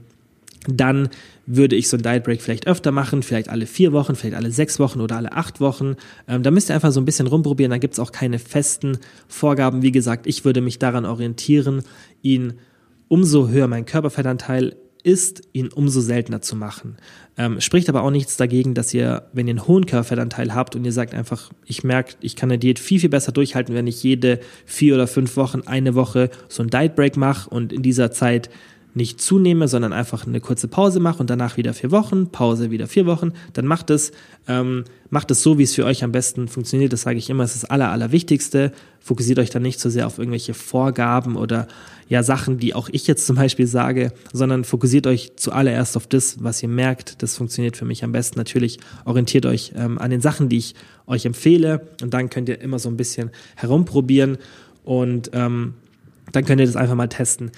dann 0.69 1.09
würde 1.53 1.77
ich 1.77 1.89
so 1.89 1.97
ein 1.97 2.03
Diet 2.03 2.25
Break 2.25 2.41
vielleicht 2.41 2.67
öfter 2.67 2.93
machen, 2.93 3.23
vielleicht 3.23 3.49
alle 3.49 3.67
vier 3.67 3.93
Wochen, 3.93 4.15
vielleicht 4.15 4.37
alle 4.37 4.51
sechs 4.51 4.79
Wochen 4.79 5.01
oder 5.01 5.17
alle 5.17 5.33
acht 5.33 5.61
Wochen. 5.61 5.97
Ähm, 6.29 6.43
da 6.43 6.51
müsst 6.51 6.71
ihr 6.71 6.75
einfach 6.75 6.93
so 6.93 7.01
ein 7.01 7.05
bisschen 7.05 7.27
rumprobieren, 7.27 7.71
da 7.71 7.79
gibt 7.79 7.95
es 7.95 8.01
auch 8.01 8.13
keine 8.13 8.39
festen 8.39 8.99
Vorgaben. 9.29 9.83
Wie 9.83 9.93
gesagt, 9.93 10.27
ich 10.27 10.45
würde 10.45 10.61
mich 10.61 10.79
daran 10.79 11.05
orientieren, 11.05 11.83
ihn 12.23 12.55
umso 13.09 13.49
höher 13.49 13.67
mein 13.67 13.85
Körperfettanteil 13.85 14.77
ist, 15.03 15.43
ihn 15.53 15.69
umso 15.69 16.01
seltener 16.01 16.43
zu 16.43 16.55
machen. 16.57 16.97
Ähm, 17.37 17.61
spricht 17.61 17.89
aber 17.89 18.03
auch 18.03 18.11
nichts 18.11 18.37
dagegen, 18.37 18.75
dass 18.75 18.93
ihr, 18.93 19.25
wenn 19.33 19.49
ihr 19.49 19.53
einen 19.53 19.67
hohen 19.67 19.87
Körperfettanteil 19.87 20.55
habt 20.55 20.77
und 20.77 20.85
ihr 20.85 20.93
sagt 20.93 21.15
einfach, 21.15 21.51
ich 21.65 21.83
merke, 21.83 22.15
ich 22.21 22.37
kann 22.37 22.51
eine 22.51 22.59
Diät 22.59 22.79
viel, 22.79 23.01
viel 23.01 23.09
besser 23.09 23.33
durchhalten, 23.33 23.75
wenn 23.75 23.87
ich 23.87 24.03
jede 24.03 24.41
vier 24.67 24.95
oder 24.95 25.07
fünf 25.07 25.37
Wochen, 25.37 25.63
eine 25.63 25.95
Woche 25.95 26.31
so 26.49 26.63
ein 26.63 26.69
Diet 26.69 26.95
Break 26.95 27.17
mache 27.17 27.51
und 27.51 27.73
in 27.73 27.83
dieser 27.83 28.11
Zeit 28.11 28.51
nicht 28.95 29.21
zunehme, 29.21 29.69
sondern 29.69 29.93
einfach 29.93 30.27
eine 30.27 30.41
kurze 30.41 30.69
Pause 30.69 31.01
mache 31.01 31.19
und 31.19 31.31
danach 31.31 31.57
wieder 31.57 31.75
vier 31.75 31.91
Wochen, 31.91 32.29
Pause 32.31 32.71
wieder 32.71 32.87
vier 32.87 33.07
Wochen, 33.07 33.33
dann 33.53 33.67
macht 33.67 33.91
es, 33.91 34.13
ähm, 34.49 34.85
macht 35.11 35.31
es 35.31 35.43
so, 35.43 35.59
wie 35.59 35.63
es 35.63 35.75
für 35.75 35.85
euch 35.85 36.03
am 36.03 36.13
besten 36.13 36.49
funktioniert. 36.49 36.93
Das 36.93 37.03
sage 37.03 37.19
ich 37.19 37.31
immer, 37.31 37.45
es 37.45 37.55
ist 37.55 37.65
das 37.65 37.71
Aller, 37.71 37.91
Allerwichtigste. 37.91 38.73
Fokussiert 39.01 39.39
euch 39.39 39.51
dann 39.51 39.63
nicht 39.63 39.81
so 39.81 39.91
sehr 39.91 40.07
auf 40.07 40.19
irgendwelche 40.19 40.55
Vorgaben 40.55 41.37
oder 41.37 41.69
ja 42.09 42.25
Sachen, 42.25 42.59
die 42.59 42.75
auch 42.75 42.89
ich 42.91 43.07
jetzt 43.07 43.27
zum 43.27 43.37
Beispiel 43.37 43.67
sage, 43.67 44.13
sondern 44.33 44.65
fokussiert 44.65 45.07
euch 45.07 45.37
zuallererst 45.37 45.97
auf 45.97 46.07
das, 46.09 46.43
was 46.43 46.63
ihr 46.63 46.69
merkt. 46.69 47.23
Das 47.23 47.37
funktioniert 47.37 47.77
für 47.77 47.85
mich 47.85 48.03
am 48.03 48.13
besten. 48.13 48.39
Natürlich 48.39 48.81
orientiert 49.05 49.47
euch 49.47 49.73
ähm, 49.77 49.99
an 49.99 50.11
den 50.11 50.21
Sachen, 50.21 50.49
die 50.49 50.59
ich 50.59 50.75
euch 51.07 51.25
empfehle 51.25 51.89
und 52.03 52.13
dann 52.13 52.29
könnt 52.29 52.49
ihr 52.49 52.61
immer 52.61 52.79
so 52.79 52.89
ein 52.89 52.97
bisschen 52.97 53.31
herumprobieren 53.55 54.39
und 54.85 55.31
ähm, 55.33 55.75
dann 56.33 56.45
könnt 56.45 56.61
ihr 56.61 56.67
das 56.67 56.77
einfach 56.77 56.97
mal 56.97 57.09
testen. 57.09 57.53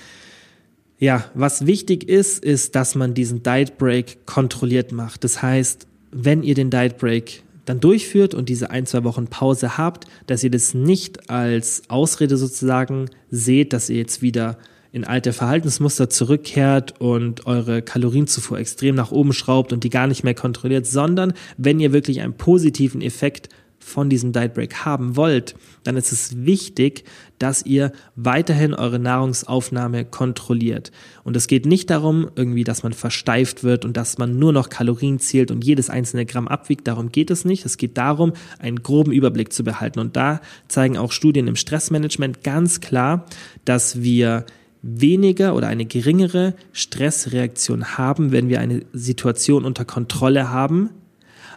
Ja, 1.02 1.24
was 1.34 1.66
wichtig 1.66 2.08
ist, 2.08 2.44
ist, 2.44 2.76
dass 2.76 2.94
man 2.94 3.12
diesen 3.12 3.42
Diet 3.42 3.76
Break 3.76 4.24
kontrolliert 4.24 4.92
macht. 4.92 5.24
Das 5.24 5.42
heißt, 5.42 5.88
wenn 6.12 6.44
ihr 6.44 6.54
den 6.54 6.70
Diet 6.70 6.98
Break 6.98 7.42
dann 7.64 7.80
durchführt 7.80 8.34
und 8.34 8.48
diese 8.48 8.70
ein, 8.70 8.86
zwei 8.86 9.02
Wochen 9.02 9.26
Pause 9.26 9.76
habt, 9.76 10.04
dass 10.28 10.44
ihr 10.44 10.50
das 10.52 10.74
nicht 10.74 11.28
als 11.28 11.82
Ausrede 11.88 12.36
sozusagen 12.36 13.06
seht, 13.32 13.72
dass 13.72 13.90
ihr 13.90 13.96
jetzt 13.96 14.22
wieder 14.22 14.58
in 14.92 15.02
alte 15.02 15.32
Verhaltensmuster 15.32 16.08
zurückkehrt 16.08 17.00
und 17.00 17.46
eure 17.46 17.82
Kalorienzufuhr 17.82 18.60
extrem 18.60 18.94
nach 18.94 19.10
oben 19.10 19.32
schraubt 19.32 19.72
und 19.72 19.82
die 19.82 19.90
gar 19.90 20.06
nicht 20.06 20.22
mehr 20.22 20.34
kontrolliert, 20.34 20.86
sondern 20.86 21.32
wenn 21.56 21.80
ihr 21.80 21.92
wirklich 21.92 22.20
einen 22.20 22.34
positiven 22.34 23.02
Effekt 23.02 23.48
von 23.82 24.08
diesem 24.08 24.32
Diet 24.32 24.54
Break 24.54 24.84
haben 24.84 25.16
wollt, 25.16 25.54
dann 25.84 25.96
ist 25.96 26.12
es 26.12 26.44
wichtig, 26.44 27.04
dass 27.38 27.66
ihr 27.66 27.92
weiterhin 28.14 28.72
eure 28.72 28.98
Nahrungsaufnahme 28.98 30.04
kontrolliert. 30.04 30.92
Und 31.24 31.36
es 31.36 31.48
geht 31.48 31.66
nicht 31.66 31.90
darum, 31.90 32.30
irgendwie, 32.36 32.64
dass 32.64 32.84
man 32.84 32.92
versteift 32.92 33.64
wird 33.64 33.84
und 33.84 33.96
dass 33.96 34.18
man 34.18 34.38
nur 34.38 34.52
noch 34.52 34.68
Kalorien 34.68 35.18
zählt 35.18 35.50
und 35.50 35.64
jedes 35.64 35.90
einzelne 35.90 36.24
Gramm 36.24 36.46
abwiegt. 36.46 36.86
Darum 36.86 37.10
geht 37.10 37.30
es 37.30 37.44
nicht. 37.44 37.66
Es 37.66 37.76
geht 37.76 37.98
darum, 37.98 38.32
einen 38.58 38.82
groben 38.82 39.12
Überblick 39.12 39.52
zu 39.52 39.64
behalten. 39.64 39.98
Und 39.98 40.16
da 40.16 40.40
zeigen 40.68 40.96
auch 40.96 41.10
Studien 41.10 41.48
im 41.48 41.56
Stressmanagement 41.56 42.44
ganz 42.44 42.80
klar, 42.80 43.26
dass 43.64 44.02
wir 44.02 44.46
weniger 44.82 45.54
oder 45.54 45.68
eine 45.68 45.84
geringere 45.84 46.54
Stressreaktion 46.72 47.96
haben, 47.96 48.32
wenn 48.32 48.48
wir 48.48 48.60
eine 48.60 48.84
Situation 48.92 49.64
unter 49.64 49.84
Kontrolle 49.84 50.50
haben, 50.50 50.90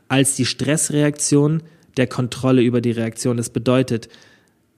als 0.08 0.36
die 0.36 0.46
Stressreaktion, 0.46 1.64
der 1.98 2.08
Kontrolle 2.08 2.62
über 2.62 2.82
die 2.82 2.92
Reaktion. 2.92 3.38
Das 3.38 3.50
bedeutet, 3.50 4.10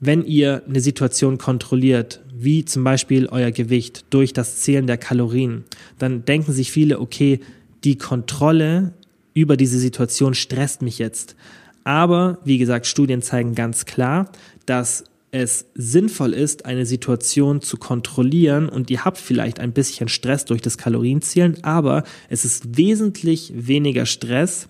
wenn 0.00 0.24
ihr 0.24 0.62
eine 0.68 0.80
Situation 0.80 1.38
kontrolliert, 1.38 2.20
wie 2.32 2.64
zum 2.64 2.84
Beispiel 2.84 3.26
euer 3.26 3.50
Gewicht 3.50 4.04
durch 4.10 4.32
das 4.32 4.60
Zählen 4.60 4.86
der 4.86 4.98
Kalorien, 4.98 5.64
dann 5.98 6.24
denken 6.24 6.52
sich 6.52 6.70
viele, 6.70 7.00
okay, 7.00 7.40
die 7.84 7.98
Kontrolle 7.98 8.92
über 9.34 9.56
diese 9.56 9.78
Situation 9.78 10.34
stresst 10.34 10.82
mich 10.82 10.98
jetzt. 10.98 11.36
Aber 11.84 12.38
wie 12.44 12.58
gesagt, 12.58 12.86
Studien 12.86 13.22
zeigen 13.22 13.54
ganz 13.54 13.86
klar, 13.86 14.30
dass 14.66 15.04
es 15.30 15.66
sinnvoll 15.74 16.32
ist, 16.32 16.64
eine 16.64 16.86
Situation 16.86 17.60
zu 17.60 17.76
kontrollieren 17.76 18.68
und 18.68 18.90
ihr 18.90 19.04
habt 19.04 19.18
vielleicht 19.18 19.60
ein 19.60 19.72
bisschen 19.72 20.08
Stress 20.08 20.44
durch 20.44 20.62
das 20.62 20.78
Kalorienzählen, 20.78 21.62
aber 21.64 22.04
es 22.28 22.44
ist 22.44 22.78
wesentlich 22.78 23.52
weniger 23.54 24.06
Stress, 24.06 24.68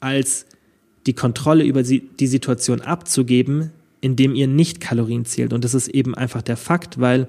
als 0.00 0.46
die 1.08 1.14
Kontrolle 1.14 1.64
über 1.64 1.82
die 1.82 2.26
Situation 2.26 2.82
abzugeben, 2.82 3.72
indem 4.02 4.34
ihr 4.34 4.46
nicht 4.46 4.78
Kalorien 4.78 5.24
zählt. 5.24 5.54
Und 5.54 5.64
das 5.64 5.72
ist 5.72 5.88
eben 5.88 6.14
einfach 6.14 6.42
der 6.42 6.58
Fakt, 6.58 7.00
weil 7.00 7.28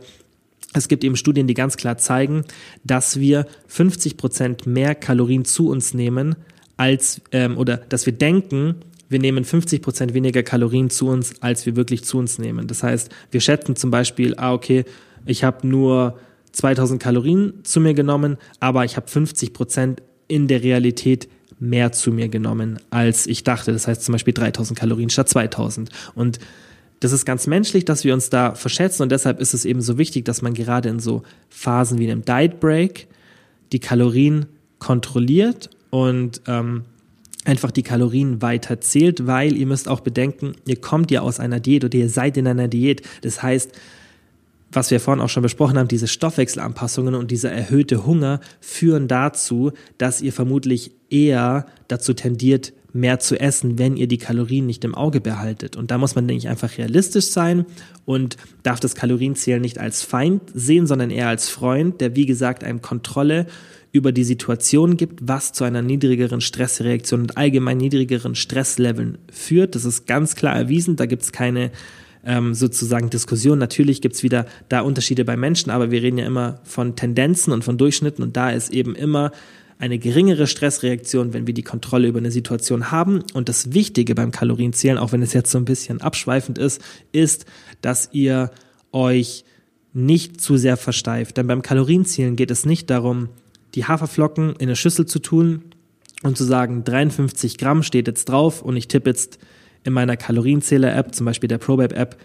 es 0.74 0.90
gibt 0.90 1.06
eben 1.06 1.16
Studien, 1.16 1.48
die 1.48 1.54
ganz 1.54 1.78
klar 1.78 1.98
zeigen, 1.98 2.44
dass 2.84 3.22
wir 3.22 3.48
50 3.68 4.18
Prozent 4.18 4.68
mehr 4.68 4.96
Kalorien 4.96 5.46
zu 5.46 5.70
uns 5.70 5.94
nehmen, 5.94 6.36
als 6.76 7.22
ähm, 7.32 7.58
oder 7.58 7.78
dass 7.78 8.06
wir 8.06 8.14
denken, 8.14 8.76
wir 9.08 9.20
nehmen 9.20 9.46
50 9.46 9.82
Prozent 9.82 10.14
weniger 10.14 10.44
Kalorien 10.44 10.90
zu 10.90 11.08
uns, 11.08 11.42
als 11.42 11.66
wir 11.66 11.78
wirklich 11.78 12.04
zu 12.04 12.18
uns 12.18 12.38
nehmen. 12.38 12.68
Das 12.68 12.84
heißt, 12.84 13.10
wir 13.32 13.40
schätzen 13.40 13.78
zum 13.78 13.92
Beispiel, 13.92 14.36
ah, 14.36 14.54
okay, 14.54 14.84
ich 15.26 15.46
habe 15.46 15.66
nur 15.66 16.20
2000 16.52 17.02
Kalorien 17.02 17.54
zu 17.64 17.80
mir 17.80 17.94
genommen, 17.94 18.38
aber 18.60 18.84
ich 18.84 18.98
habe 18.98 19.08
50 19.08 19.54
Prozent 19.54 20.04
in 20.28 20.50
der 20.50 20.64
Realität 20.64 21.30
mehr 21.60 21.92
zu 21.92 22.12
mir 22.12 22.30
genommen, 22.30 22.80
als 22.90 23.28
ich 23.28 23.44
dachte. 23.44 23.72
Das 23.72 23.88
heißt 23.88 24.04
zum 24.04 24.14
Beispiel 24.14 24.34
3000 24.34 24.78
Kalorien 24.80 25.10
statt 25.10 25.30
2000. 25.30 25.90
Und 26.16 26.40
das 27.00 27.12
ist 27.12 27.26
ganz 27.26 27.48
menschlich, 27.48 27.86
dass 27.86 28.04
wir 28.04 28.14
uns 28.14 28.30
da 28.30 28.56
verschätzen 28.56 29.04
und 29.04 29.12
deshalb 29.12 29.40
ist 29.40 29.54
es 29.54 29.66
eben 29.66 29.82
so 29.82 29.98
wichtig, 29.98 30.26
dass 30.26 30.42
man 30.42 30.54
gerade 30.54 30.90
in 30.90 31.00
so 31.00 31.24
Phasen 31.50 31.98
wie 31.98 32.12
einem 32.12 32.26
Diet 32.26 32.60
Break 32.60 33.08
die 33.72 33.80
Kalorien 33.80 34.48
kontrolliert 34.80 35.70
und 35.92 36.42
ähm, 36.48 36.84
einfach 37.46 37.72
die 37.72 37.84
Kalorien 37.84 38.42
weiter 38.42 38.82
zählt, 38.82 39.28
weil 39.28 39.56
ihr 39.56 39.66
müsst 39.66 39.88
auch 39.88 40.02
bedenken, 40.02 40.54
ihr 40.66 40.76
kommt 40.76 41.10
ja 41.10 41.22
aus 41.22 41.40
einer 41.40 41.60
Diät 41.60 41.86
oder 41.86 41.98
ihr 41.98 42.10
seid 42.10 42.36
in 42.38 42.48
einer 42.48 42.68
Diät. 42.68 43.02
Das 43.22 43.42
heißt, 43.42 43.72
was 44.72 44.92
wir 44.92 45.00
vorhin 45.00 45.24
auch 45.24 45.30
schon 45.30 45.44
besprochen 45.44 45.78
haben, 45.78 45.88
diese 45.88 46.08
Stoffwechselanpassungen 46.08 47.16
und 47.16 47.32
dieser 47.32 47.52
erhöhte 47.52 48.06
Hunger 48.06 48.40
führen 48.60 49.08
dazu, 49.08 49.72
dass 49.98 50.22
ihr 50.22 50.34
vermutlich 50.34 50.92
eher 51.10 51.66
dazu 51.88 52.14
tendiert, 52.14 52.74
mehr 52.94 53.20
zu 53.20 53.40
essen, 53.40 53.78
wenn 53.78 53.98
ihr 53.98 54.08
die 54.08 54.18
Kalorien 54.18 54.66
nicht 54.66 54.84
im 54.84 54.96
Auge 54.96 55.22
behaltet. 55.22 55.76
Und 55.76 55.92
da 55.92 55.98
muss 55.98 56.16
man, 56.16 56.28
denke 56.28 56.40
ich, 56.40 56.50
einfach 56.50 56.78
realistisch 56.78 57.28
sein 57.28 57.66
und 58.06 58.38
darf 58.64 58.80
das 58.80 58.96
Kalorienzählen 58.96 59.62
nicht 59.62 59.80
als 59.80 60.02
Feind 60.02 60.42
sehen, 60.54 60.88
sondern 60.88 61.12
eher 61.12 61.28
als 61.28 61.50
Freund, 61.50 62.02
der, 62.02 62.16
wie 62.16 62.26
gesagt, 62.26 62.64
einem 62.64 62.82
Kontrolle 62.82 63.46
über 63.92 64.12
die 64.12 64.24
Situation 64.24 64.98
gibt, 64.98 65.28
was 65.28 65.52
zu 65.52 65.64
einer 65.64 65.82
niedrigeren 65.82 66.42
Stressreaktion 66.42 67.22
und 67.22 67.38
allgemein 67.38 67.78
niedrigeren 67.78 68.36
Stressleveln 68.36 69.18
führt. 69.32 69.76
Das 69.76 69.86
ist 69.86 70.06
ganz 70.06 70.36
klar 70.36 70.56
erwiesen. 70.56 70.96
Da 70.96 71.06
gibt 71.06 71.24
es 71.24 71.32
keine 71.32 71.72
ähm, 72.26 72.54
sozusagen 72.54 73.10
Diskussion. 73.10 73.60
Natürlich 73.60 74.02
gibt 74.02 74.16
es 74.16 74.24
wieder 74.24 74.46
da 74.68 74.82
Unterschiede 74.82 75.26
bei 75.26 75.38
Menschen, 75.38 75.72
aber 75.72 75.92
wir 75.92 76.02
reden 76.02 76.18
ja 76.18 76.26
immer 76.26 76.60
von 76.64 76.96
Tendenzen 76.96 77.54
und 77.54 77.64
von 77.64 77.78
Durchschnitten 77.78 78.24
und 78.24 78.36
da 78.36 78.52
ist 78.52 78.72
eben 78.72 78.96
immer 78.96 79.32
eine 79.80 79.98
geringere 79.98 80.46
Stressreaktion, 80.46 81.34
wenn 81.34 81.48
wir 81.48 81.54
die 81.54 81.64
Kontrolle 81.64 82.10
über 82.10 82.20
eine 82.20 82.32
Situation 82.32 82.92
haben. 82.92 83.24
Und 83.34 83.48
das 83.48 83.72
Wichtige 83.72 84.14
beim 84.14 84.32
Kalorienzählen, 84.32 84.98
auch 84.98 85.14
wenn 85.14 85.22
es 85.22 85.32
jetzt 85.32 85.52
so 85.52 85.58
ein 85.58 85.64
bisschen 85.64 86.02
abschweifend 86.02 86.58
ist, 86.58 86.82
ist, 87.14 87.46
dass 87.82 88.10
ihr 88.12 88.52
euch 88.92 89.46
nicht 89.94 90.42
zu 90.42 90.58
sehr 90.58 90.76
versteift. 90.76 91.38
Denn 91.38 91.48
beim 91.48 91.62
Kalorienzählen 91.62 92.36
geht 92.36 92.52
es 92.52 92.66
nicht 92.66 92.90
darum, 92.90 93.30
die 93.74 93.86
Haferflocken 93.86 94.52
in 94.58 94.64
eine 94.64 94.76
Schüssel 94.76 95.06
zu 95.06 95.20
tun 95.20 95.64
und 96.24 96.38
zu 96.38 96.44
sagen, 96.44 96.84
53 96.84 97.58
Gramm 97.58 97.82
steht 97.82 98.08
jetzt 98.08 98.26
drauf 98.26 98.62
und 98.62 98.76
ich 98.76 98.90
tippe 98.90 99.10
jetzt 99.10 99.40
in 99.84 99.94
meiner 99.94 100.18
Kalorienzähler-App, 100.18 101.16
zum 101.16 101.26
Beispiel 101.26 101.48
der 101.48 101.58
ProBab-App, 101.58 102.18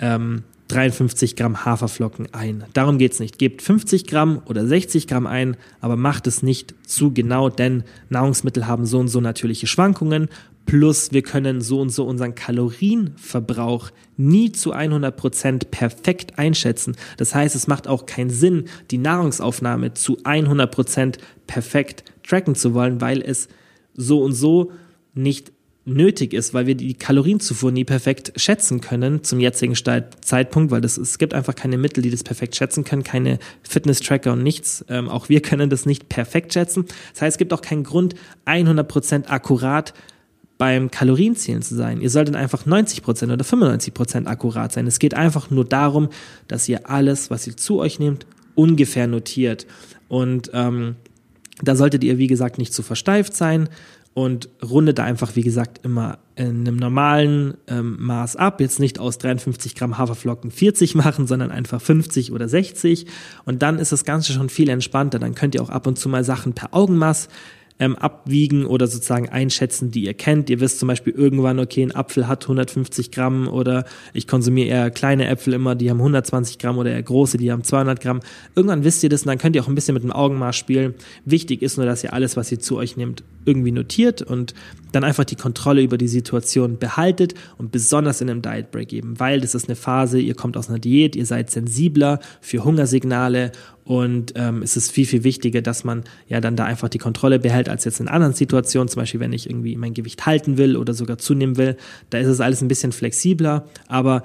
ähm, 0.00 0.44
53 0.70 1.34
Gramm 1.34 1.64
Haferflocken 1.64 2.32
ein. 2.32 2.64
Darum 2.72 2.98
geht 2.98 3.12
es 3.12 3.20
nicht. 3.20 3.38
Gebt 3.38 3.60
50 3.60 4.06
Gramm 4.06 4.40
oder 4.46 4.66
60 4.66 5.08
Gramm 5.08 5.26
ein, 5.26 5.56
aber 5.80 5.96
macht 5.96 6.26
es 6.26 6.42
nicht 6.42 6.74
zu 6.86 7.12
genau, 7.12 7.48
denn 7.48 7.82
Nahrungsmittel 8.08 8.66
haben 8.66 8.86
so 8.86 9.00
und 9.00 9.08
so 9.08 9.20
natürliche 9.20 9.66
Schwankungen. 9.66 10.28
Plus 10.66 11.10
wir 11.10 11.22
können 11.22 11.60
so 11.60 11.80
und 11.80 11.90
so 11.90 12.04
unseren 12.04 12.36
Kalorienverbrauch 12.36 13.90
nie 14.16 14.52
zu 14.52 14.72
100 14.72 15.16
Prozent 15.16 15.70
perfekt 15.72 16.38
einschätzen. 16.38 16.96
Das 17.16 17.34
heißt, 17.34 17.56
es 17.56 17.66
macht 17.66 17.88
auch 17.88 18.06
keinen 18.06 18.30
Sinn, 18.30 18.66
die 18.92 18.98
Nahrungsaufnahme 18.98 19.94
zu 19.94 20.18
100 20.22 20.70
Prozent 20.70 21.18
perfekt 21.48 22.04
tracken 22.22 22.54
zu 22.54 22.74
wollen, 22.74 23.00
weil 23.00 23.20
es 23.22 23.48
so 23.94 24.22
und 24.22 24.34
so 24.34 24.70
nicht 25.14 25.50
nötig 25.90 26.32
ist, 26.32 26.54
weil 26.54 26.66
wir 26.66 26.74
die 26.74 26.94
Kalorienzufuhr 26.94 27.72
nie 27.72 27.84
perfekt 27.84 28.32
schätzen 28.36 28.80
können 28.80 29.22
zum 29.24 29.40
jetzigen 29.40 29.74
Zeitpunkt, 29.74 30.70
weil 30.70 30.80
das, 30.80 30.96
es 30.96 31.18
gibt 31.18 31.34
einfach 31.34 31.54
keine 31.54 31.78
Mittel, 31.78 32.02
die 32.02 32.10
das 32.10 32.24
perfekt 32.24 32.56
schätzen 32.56 32.84
können, 32.84 33.04
keine 33.04 33.38
Fitness-Tracker 33.62 34.32
und 34.32 34.42
nichts. 34.42 34.84
Ähm, 34.88 35.08
auch 35.08 35.28
wir 35.28 35.42
können 35.42 35.70
das 35.70 35.86
nicht 35.86 36.08
perfekt 36.08 36.52
schätzen. 36.52 36.86
Das 37.12 37.22
heißt, 37.22 37.34
es 37.34 37.38
gibt 37.38 37.52
auch 37.52 37.62
keinen 37.62 37.84
Grund, 37.84 38.14
100% 38.46 39.28
akkurat 39.28 39.94
beim 40.58 40.90
Kalorienzählen 40.90 41.62
zu 41.62 41.74
sein. 41.74 42.00
Ihr 42.00 42.10
solltet 42.10 42.36
einfach 42.36 42.66
90% 42.66 43.32
oder 43.32 43.44
95% 43.44 44.26
akkurat 44.26 44.72
sein. 44.72 44.86
Es 44.86 44.98
geht 44.98 45.14
einfach 45.14 45.50
nur 45.50 45.64
darum, 45.64 46.10
dass 46.48 46.68
ihr 46.68 46.90
alles, 46.90 47.30
was 47.30 47.46
ihr 47.46 47.56
zu 47.56 47.78
euch 47.78 47.98
nehmt, 47.98 48.26
ungefähr 48.54 49.06
notiert. 49.06 49.66
Und 50.08 50.50
ähm, 50.52 50.96
da 51.62 51.76
solltet 51.76 52.04
ihr, 52.04 52.18
wie 52.18 52.26
gesagt, 52.26 52.58
nicht 52.58 52.74
zu 52.74 52.82
versteift 52.82 53.34
sein 53.34 53.68
und 54.12 54.48
rundet 54.62 54.98
da 54.98 55.04
einfach, 55.04 55.36
wie 55.36 55.42
gesagt, 55.42 55.84
immer 55.84 56.18
in 56.34 56.66
einem 56.66 56.76
normalen 56.76 57.54
ähm, 57.68 57.96
Maß 58.00 58.36
ab. 58.36 58.60
Jetzt 58.60 58.80
nicht 58.80 58.98
aus 58.98 59.18
53 59.18 59.74
Gramm 59.74 59.98
Haferflocken 59.98 60.50
40 60.50 60.94
machen, 60.94 61.26
sondern 61.26 61.50
einfach 61.50 61.80
50 61.80 62.32
oder 62.32 62.48
60. 62.48 63.06
Und 63.44 63.62
dann 63.62 63.78
ist 63.78 63.92
das 63.92 64.04
Ganze 64.04 64.32
schon 64.32 64.48
viel 64.48 64.68
entspannter. 64.68 65.18
Dann 65.18 65.34
könnt 65.34 65.54
ihr 65.54 65.62
auch 65.62 65.70
ab 65.70 65.86
und 65.86 65.98
zu 65.98 66.08
mal 66.08 66.24
Sachen 66.24 66.54
per 66.54 66.74
Augenmaß 66.74 67.28
ähm, 67.80 67.96
abwiegen 67.96 68.66
oder 68.66 68.86
sozusagen 68.86 69.30
einschätzen, 69.30 69.90
die 69.90 70.04
ihr 70.04 70.14
kennt. 70.14 70.50
Ihr 70.50 70.60
wisst 70.60 70.78
zum 70.78 70.86
Beispiel 70.86 71.14
irgendwann, 71.14 71.58
okay, 71.58 71.82
ein 71.82 71.94
Apfel 71.94 72.28
hat 72.28 72.44
150 72.44 73.10
Gramm 73.10 73.48
oder 73.48 73.84
ich 74.12 74.28
konsumiere 74.28 74.68
eher 74.68 74.90
kleine 74.90 75.26
Äpfel 75.26 75.54
immer, 75.54 75.74
die 75.74 75.90
haben 75.90 75.98
120 75.98 76.58
Gramm 76.58 76.76
oder 76.78 76.90
eher 76.90 77.02
große, 77.02 77.38
die 77.38 77.50
haben 77.50 77.64
200 77.64 78.00
Gramm. 78.00 78.20
Irgendwann 78.54 78.84
wisst 78.84 79.02
ihr 79.02 79.08
das 79.08 79.22
und 79.22 79.28
dann 79.28 79.38
könnt 79.38 79.56
ihr 79.56 79.62
auch 79.62 79.68
ein 79.68 79.74
bisschen 79.74 79.94
mit 79.94 80.02
dem 80.02 80.12
Augenmaß 80.12 80.54
spielen. 80.54 80.94
Wichtig 81.24 81.62
ist 81.62 81.78
nur, 81.78 81.86
dass 81.86 82.04
ihr 82.04 82.12
alles, 82.12 82.36
was 82.36 82.52
ihr 82.52 82.60
zu 82.60 82.76
euch 82.76 82.98
nehmt, 82.98 83.24
irgendwie 83.46 83.72
notiert 83.72 84.20
und 84.20 84.54
dann 84.92 85.02
einfach 85.02 85.24
die 85.24 85.36
Kontrolle 85.36 85.82
über 85.82 85.96
die 85.96 86.08
Situation 86.08 86.78
behaltet 86.78 87.34
und 87.56 87.72
besonders 87.72 88.20
in 88.20 88.28
einem 88.28 88.42
Diet 88.42 88.70
Break 88.70 88.92
eben, 88.92 89.18
weil 89.18 89.40
das 89.40 89.54
ist 89.54 89.68
eine 89.68 89.76
Phase, 89.76 90.20
ihr 90.20 90.34
kommt 90.34 90.56
aus 90.58 90.68
einer 90.68 90.78
Diät, 90.78 91.16
ihr 91.16 91.24
seid 91.24 91.50
sensibler 91.50 92.20
für 92.42 92.64
Hungersignale 92.64 93.52
und 93.90 94.34
ähm, 94.36 94.62
es 94.62 94.76
ist 94.76 94.92
viel, 94.92 95.04
viel 95.04 95.24
wichtiger, 95.24 95.62
dass 95.62 95.82
man 95.82 96.04
ja 96.28 96.40
dann 96.40 96.54
da 96.54 96.64
einfach 96.64 96.88
die 96.88 96.98
Kontrolle 96.98 97.40
behält, 97.40 97.68
als 97.68 97.84
jetzt 97.84 97.98
in 97.98 98.06
anderen 98.06 98.34
Situationen, 98.34 98.86
zum 98.86 99.02
Beispiel 99.02 99.18
wenn 99.18 99.32
ich 99.32 99.50
irgendwie 99.50 99.74
mein 99.74 99.94
Gewicht 99.94 100.26
halten 100.26 100.58
will 100.58 100.76
oder 100.76 100.94
sogar 100.94 101.18
zunehmen 101.18 101.56
will. 101.56 101.76
Da 102.08 102.18
ist 102.18 102.28
es 102.28 102.40
alles 102.40 102.62
ein 102.62 102.68
bisschen 102.68 102.92
flexibler, 102.92 103.66
aber 103.88 104.22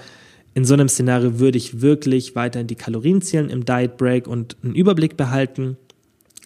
in 0.53 0.65
so 0.65 0.75
einem 0.75 0.87
Szenario 0.87 1.39
würde 1.39 1.57
ich 1.57 1.81
wirklich 1.81 2.35
weiterhin 2.35 2.67
die 2.67 2.75
Kalorien 2.75 3.23
zählen 3.23 3.49
im 3.49 3.65
Diet 3.65 3.97
Break 3.97 4.27
und 4.27 4.55
einen 4.61 4.75
Überblick 4.75 5.17
behalten, 5.17 5.77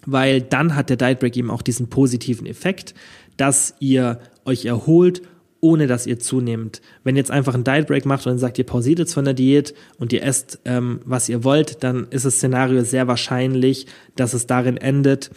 weil 0.05 0.39
dann 0.39 0.77
hat 0.77 0.89
der 0.89 0.95
Diet 0.95 1.19
Break 1.19 1.35
eben 1.35 1.51
auch 1.51 1.61
diesen 1.61 1.89
positiven 1.89 2.47
Effekt, 2.47 2.95
dass 3.35 3.75
ihr 3.81 4.21
euch 4.45 4.63
erholt 4.63 5.23
ohne 5.61 5.87
dass 5.87 6.07
ihr 6.07 6.19
zunehmt. 6.19 6.81
Wenn 7.03 7.15
ihr 7.15 7.19
jetzt 7.19 7.31
einfach 7.31 7.53
einen 7.53 7.63
Diet 7.63 7.87
Break 7.87 8.05
macht 8.05 8.25
und 8.25 8.31
dann 8.33 8.39
sagt, 8.39 8.57
ihr 8.57 8.65
pausiert 8.65 8.99
jetzt 8.99 9.13
von 9.13 9.25
der 9.25 9.33
Diät 9.33 9.73
und 9.97 10.13
ihr 10.13 10.23
esst, 10.23 10.59
ähm, 10.65 11.01
was 11.05 11.29
ihr 11.29 11.43
wollt, 11.43 11.83
dann 11.83 12.07
ist 12.09 12.25
das 12.25 12.35
Szenario 12.35 12.83
sehr 12.83 13.07
wahrscheinlich, 13.07 13.85
dass 14.15 14.33
es 14.33 14.47
darin 14.47 14.77
endet, 14.77 15.31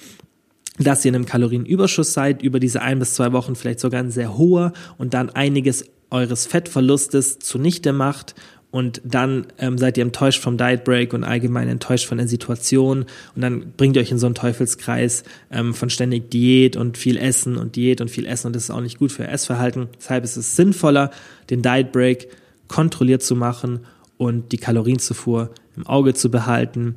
dass 0.78 1.04
ihr 1.04 1.10
in 1.10 1.16
einem 1.16 1.26
Kalorienüberschuss 1.26 2.12
seid, 2.12 2.42
über 2.42 2.60
diese 2.60 2.82
ein 2.82 2.98
bis 2.98 3.14
zwei 3.14 3.32
Wochen 3.32 3.56
vielleicht 3.56 3.80
sogar 3.80 4.00
ein 4.00 4.10
sehr 4.10 4.36
hoher 4.38 4.72
und 4.98 5.14
dann 5.14 5.30
einiges 5.30 5.84
eures 6.10 6.46
Fettverlustes 6.46 7.38
zunichte 7.38 7.92
macht 7.92 8.34
und 8.72 9.02
dann 9.04 9.46
ähm, 9.58 9.76
seid 9.78 9.98
ihr 9.98 10.02
enttäuscht 10.02 10.42
vom 10.42 10.56
Diet 10.56 10.82
Break 10.82 11.12
und 11.12 11.24
allgemein 11.24 11.68
enttäuscht 11.68 12.06
von 12.06 12.18
der 12.18 12.26
Situation 12.26 13.04
und 13.36 13.42
dann 13.42 13.74
bringt 13.76 13.94
ihr 13.96 14.02
euch 14.02 14.10
in 14.10 14.18
so 14.18 14.26
einen 14.26 14.34
Teufelskreis 14.34 15.24
ähm, 15.52 15.74
von 15.74 15.90
ständig 15.90 16.30
Diät 16.30 16.76
und 16.76 16.96
viel 16.98 17.18
Essen 17.18 17.58
und 17.58 17.76
Diät 17.76 18.00
und 18.00 18.10
viel 18.10 18.26
Essen 18.26 18.48
und 18.48 18.56
das 18.56 18.64
ist 18.64 18.70
auch 18.70 18.80
nicht 18.80 18.98
gut 18.98 19.12
für 19.12 19.28
Essverhalten. 19.28 19.88
Deshalb 19.98 20.24
ist 20.24 20.36
es 20.36 20.56
sinnvoller, 20.56 21.10
den 21.50 21.62
Diet 21.62 21.92
Break 21.92 22.28
kontrolliert 22.66 23.22
zu 23.22 23.36
machen 23.36 23.80
und 24.16 24.52
die 24.52 24.58
Kalorienzufuhr 24.58 25.50
im 25.76 25.86
Auge 25.86 26.14
zu 26.14 26.30
behalten. 26.30 26.96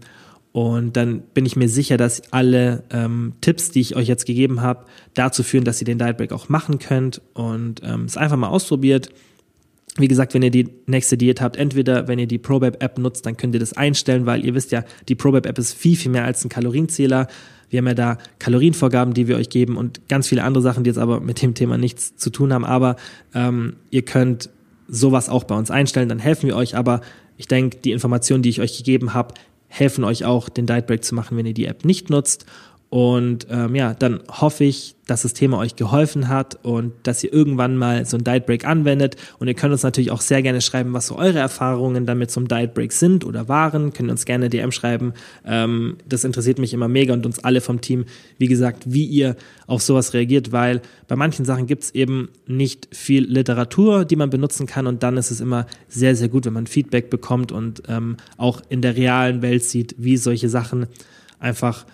Und 0.54 0.96
dann 0.96 1.20
bin 1.34 1.46
ich 1.46 1.58
mir 1.58 1.68
sicher, 1.68 1.98
dass 1.98 2.32
alle 2.32 2.84
ähm, 2.90 3.34
Tipps, 3.42 3.72
die 3.72 3.82
ich 3.82 3.98
euch 3.98 4.08
jetzt 4.08 4.26
gegeben 4.26 4.62
habe, 4.62 4.86
dazu 5.14 5.44
führen, 5.44 5.66
dass 5.66 5.82
ihr 5.82 5.86
den 5.86 6.00
Diet 6.00 6.16
Break 6.16 6.32
auch 6.32 6.48
machen 6.48 6.80
könnt 6.80 7.22
und 7.34 7.82
ähm, 7.84 8.06
es 8.06 8.16
einfach 8.16 8.38
mal 8.38 8.48
ausprobiert 8.48 9.10
wie 9.98 10.08
gesagt, 10.08 10.34
wenn 10.34 10.42
ihr 10.42 10.52
die 10.52 10.70
nächste 10.88 11.18
Diät 11.18 11.40
habt, 11.40 11.56
entweder 11.56 12.08
wenn 12.08 12.20
ihr 12.20 12.28
die 12.28 12.38
ProBab 12.38 12.84
App 12.84 12.98
nutzt, 12.98 13.26
dann 13.26 13.38
könnt 13.38 13.54
ihr 13.54 13.60
das 13.60 13.74
einstellen, 13.74 14.26
weil 14.26 14.46
ihr 14.46 14.54
wisst 14.54 14.72
ja, 14.72 14.84
die 15.08 15.16
ProBab 15.16 15.46
App 15.46 15.58
ist 15.58 15.74
viel, 15.74 15.96
viel 15.96 16.12
mehr 16.12 16.26
als 16.26 16.44
ein 16.44 16.50
Kalorienzähler. 16.50 17.28
Wir 17.70 17.80
haben 17.80 17.88
ja 17.88 17.94
da 17.94 18.18
Kalorienvorgaben, 18.40 19.14
die 19.14 19.28
wir 19.28 19.38
euch 19.38 19.50
geben 19.50 19.78
und 19.78 20.08
ganz 20.10 20.28
viele 20.28 20.44
andere 20.44 20.62
Sachen, 20.62 20.84
die 20.84 20.90
jetzt 20.90 20.98
aber 20.98 21.22
mit 21.22 21.42
dem 21.42 21.54
Thema 21.54 21.78
nichts 21.78 22.16
zu 22.18 22.30
tun 22.30 22.52
haben. 22.52 22.66
Aber 22.66 22.98
ähm, 23.34 23.78
ihr 23.90 24.02
könnt 24.02 24.50
sowas 24.88 25.30
auch 25.30 25.46
bei 25.46 25.56
uns 25.56 25.72
einstellen, 25.72 26.10
dann 26.10 26.20
helfen 26.20 26.48
wir 26.48 26.58
euch. 26.58 26.76
Aber 26.76 27.02
ich 27.38 27.48
denke, 27.48 27.78
die 27.78 27.92
Informationen, 27.92 28.44
die 28.44 28.50
ich 28.50 28.62
euch 28.62 28.78
gegeben 28.78 29.14
habe, 29.14 29.34
helfen 29.68 30.04
euch 30.04 30.26
auch, 30.26 30.50
den 30.50 30.68
Diet 30.68 30.88
Break 30.88 31.04
zu 31.04 31.16
machen, 31.16 31.38
wenn 31.38 31.46
ihr 31.46 31.54
die 31.54 31.66
App 31.66 31.86
nicht 31.86 32.10
nutzt. 32.10 32.46
Und 32.96 33.48
ähm, 33.50 33.76
ja, 33.76 33.94
dann 33.94 34.22
hoffe 34.30 34.64
ich, 34.64 34.96
dass 35.06 35.24
das 35.24 35.34
Thema 35.34 35.58
euch 35.58 35.76
geholfen 35.76 36.30
hat 36.30 36.64
und 36.64 36.94
dass 37.04 37.22
ihr 37.26 37.34
irgendwann 37.34 37.76
mal 37.76 38.06
so 38.06 38.16
ein 38.16 38.24
Diet 38.24 38.46
Break 38.46 38.66
anwendet. 38.66 39.18
Und 39.38 39.50
ihr 39.50 39.54
könnt 39.54 39.74
uns 39.74 39.84
natürlich 39.84 40.12
auch 40.12 40.22
sehr 40.22 40.42
gerne 40.42 40.62
schreiben, 40.62 40.94
was 40.94 41.08
so 41.08 41.18
eure 41.18 41.40
Erfahrungen 41.40 42.06
damit 42.06 42.32
zum 42.32 42.48
Diet 42.48 42.74
Break 42.74 42.94
sind 42.94 43.26
oder 43.26 43.50
waren. 43.50 43.92
Könnt 43.92 44.10
uns 44.10 44.24
gerne 44.24 44.50
DM 44.50 44.72
schreiben. 44.72 45.12
Ähm, 45.44 45.98
das 46.08 46.24
interessiert 46.24 46.58
mich 46.58 46.74
immer 46.74 46.88
mega 46.88 47.14
und 47.14 47.26
uns 47.26 47.44
alle 47.44 47.60
vom 47.60 47.82
Team, 47.82 48.06
wie 48.38 48.48
gesagt, 48.48 48.84
wie 48.86 49.04
ihr 49.04 49.36
auf 49.68 49.82
sowas 49.82 50.14
reagiert, 50.14 50.54
weil 50.54 50.82
bei 51.10 51.18
manchen 51.18 51.44
Sachen 51.44 51.68
gibt 51.68 51.84
es 51.84 51.96
eben 51.96 52.30
nicht 52.48 52.88
viel 52.96 53.26
Literatur, 53.26 54.06
die 54.06 54.16
man 54.16 54.30
benutzen 54.30 54.68
kann. 54.68 54.88
Und 54.88 55.04
dann 55.04 55.18
ist 55.18 55.32
es 55.32 55.42
immer 55.42 55.66
sehr, 55.90 56.16
sehr 56.16 56.30
gut, 56.30 56.46
wenn 56.46 56.54
man 56.54 56.66
Feedback 56.66 57.10
bekommt 57.10 57.52
und 57.52 57.84
ähm, 57.90 58.16
auch 58.38 58.62
in 58.70 58.82
der 58.82 58.96
realen 58.96 59.42
Welt 59.42 59.66
sieht, 59.66 59.96
wie 59.98 60.16
solche 60.16 60.48
Sachen 60.48 60.88
einfach 61.42 61.86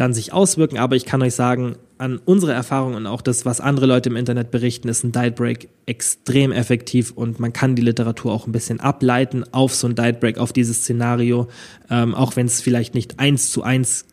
dann 0.00 0.14
sich 0.14 0.32
auswirken. 0.32 0.78
Aber 0.78 0.96
ich 0.96 1.04
kann 1.04 1.20
euch 1.20 1.34
sagen, 1.34 1.76
an 1.98 2.18
unsere 2.24 2.54
Erfahrung 2.54 2.94
und 2.94 3.06
auch 3.06 3.20
das, 3.20 3.44
was 3.44 3.60
andere 3.60 3.84
Leute 3.84 4.08
im 4.08 4.16
Internet 4.16 4.50
berichten, 4.50 4.88
ist 4.88 5.04
ein 5.04 5.12
Diet 5.12 5.34
Break 5.36 5.68
extrem 5.84 6.52
effektiv 6.52 7.12
und 7.12 7.38
man 7.38 7.52
kann 7.52 7.76
die 7.76 7.82
Literatur 7.82 8.32
auch 8.32 8.46
ein 8.46 8.52
bisschen 8.52 8.80
ableiten 8.80 9.44
auf 9.52 9.74
so 9.74 9.86
ein 9.86 9.94
Diet 9.94 10.18
Break, 10.18 10.38
auf 10.38 10.54
dieses 10.54 10.78
Szenario, 10.78 11.48
ähm, 11.90 12.14
auch 12.14 12.36
wenn 12.36 12.46
es 12.46 12.62
vielleicht 12.62 12.94
nicht 12.94 13.20
eins 13.20 13.50
zu 13.50 13.62
eins 13.62 14.06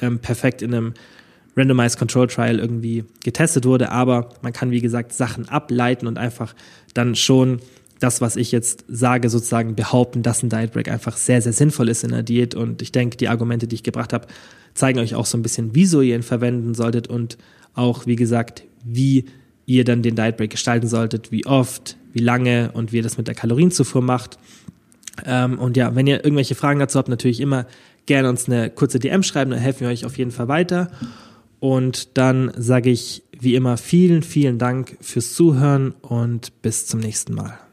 ähm, 0.00 0.20
perfekt 0.20 0.62
in 0.62 0.72
einem 0.72 0.94
Randomized 1.56 1.98
Control 1.98 2.28
Trial 2.28 2.60
irgendwie 2.60 3.04
getestet 3.24 3.64
wurde, 3.64 3.90
aber 3.90 4.28
man 4.42 4.52
kann, 4.52 4.70
wie 4.70 4.80
gesagt, 4.80 5.12
Sachen 5.12 5.48
ableiten 5.48 6.06
und 6.06 6.16
einfach 6.16 6.54
dann 6.94 7.16
schon 7.16 7.58
das, 8.00 8.20
was 8.20 8.36
ich 8.36 8.52
jetzt 8.52 8.84
sage, 8.88 9.30
sozusagen 9.30 9.74
behaupten, 9.74 10.22
dass 10.22 10.42
ein 10.42 10.48
Diet 10.48 10.72
Break 10.72 10.88
einfach 10.88 11.16
sehr, 11.16 11.40
sehr 11.40 11.52
sinnvoll 11.52 11.88
ist 11.88 12.04
in 12.04 12.10
der 12.10 12.22
Diät. 12.22 12.54
Und 12.54 12.82
ich 12.82 12.92
denke, 12.92 13.16
die 13.16 13.28
Argumente, 13.28 13.66
die 13.66 13.76
ich 13.76 13.82
gebracht 13.82 14.12
habe, 14.12 14.26
zeigen 14.74 14.98
euch 14.98 15.14
auch 15.14 15.26
so 15.26 15.38
ein 15.38 15.42
bisschen, 15.42 15.74
wieso 15.74 16.00
ihr 16.00 16.16
ihn 16.16 16.22
verwenden 16.22 16.74
solltet 16.74 17.08
und 17.08 17.38
auch, 17.74 18.06
wie 18.06 18.16
gesagt, 18.16 18.64
wie 18.84 19.26
ihr 19.66 19.84
dann 19.84 20.02
den 20.02 20.16
Diet 20.16 20.36
Break 20.36 20.50
gestalten 20.50 20.88
solltet, 20.88 21.32
wie 21.32 21.46
oft, 21.46 21.96
wie 22.12 22.20
lange 22.20 22.70
und 22.72 22.92
wie 22.92 22.98
ihr 22.98 23.02
das 23.02 23.16
mit 23.16 23.28
der 23.28 23.34
Kalorienzufuhr 23.34 24.02
macht. 24.02 24.38
Ähm, 25.24 25.58
und 25.58 25.76
ja, 25.76 25.94
wenn 25.94 26.06
ihr 26.06 26.24
irgendwelche 26.24 26.54
Fragen 26.54 26.80
dazu 26.80 26.98
habt, 26.98 27.08
natürlich 27.08 27.40
immer 27.40 27.66
gerne 28.06 28.28
uns 28.28 28.48
eine 28.48 28.70
kurze 28.70 28.98
DM 28.98 29.22
schreiben, 29.22 29.52
dann 29.52 29.60
helfen 29.60 29.80
wir 29.80 29.88
euch 29.88 30.04
auf 30.04 30.18
jeden 30.18 30.30
Fall 30.30 30.48
weiter. 30.48 30.90
Und 31.60 32.18
dann 32.18 32.52
sage 32.56 32.90
ich 32.90 33.22
wie 33.38 33.54
immer 33.54 33.76
vielen, 33.76 34.22
vielen 34.22 34.58
Dank 34.58 34.96
fürs 35.00 35.34
Zuhören 35.34 35.92
und 36.02 36.60
bis 36.62 36.86
zum 36.86 37.00
nächsten 37.00 37.34
Mal. 37.34 37.63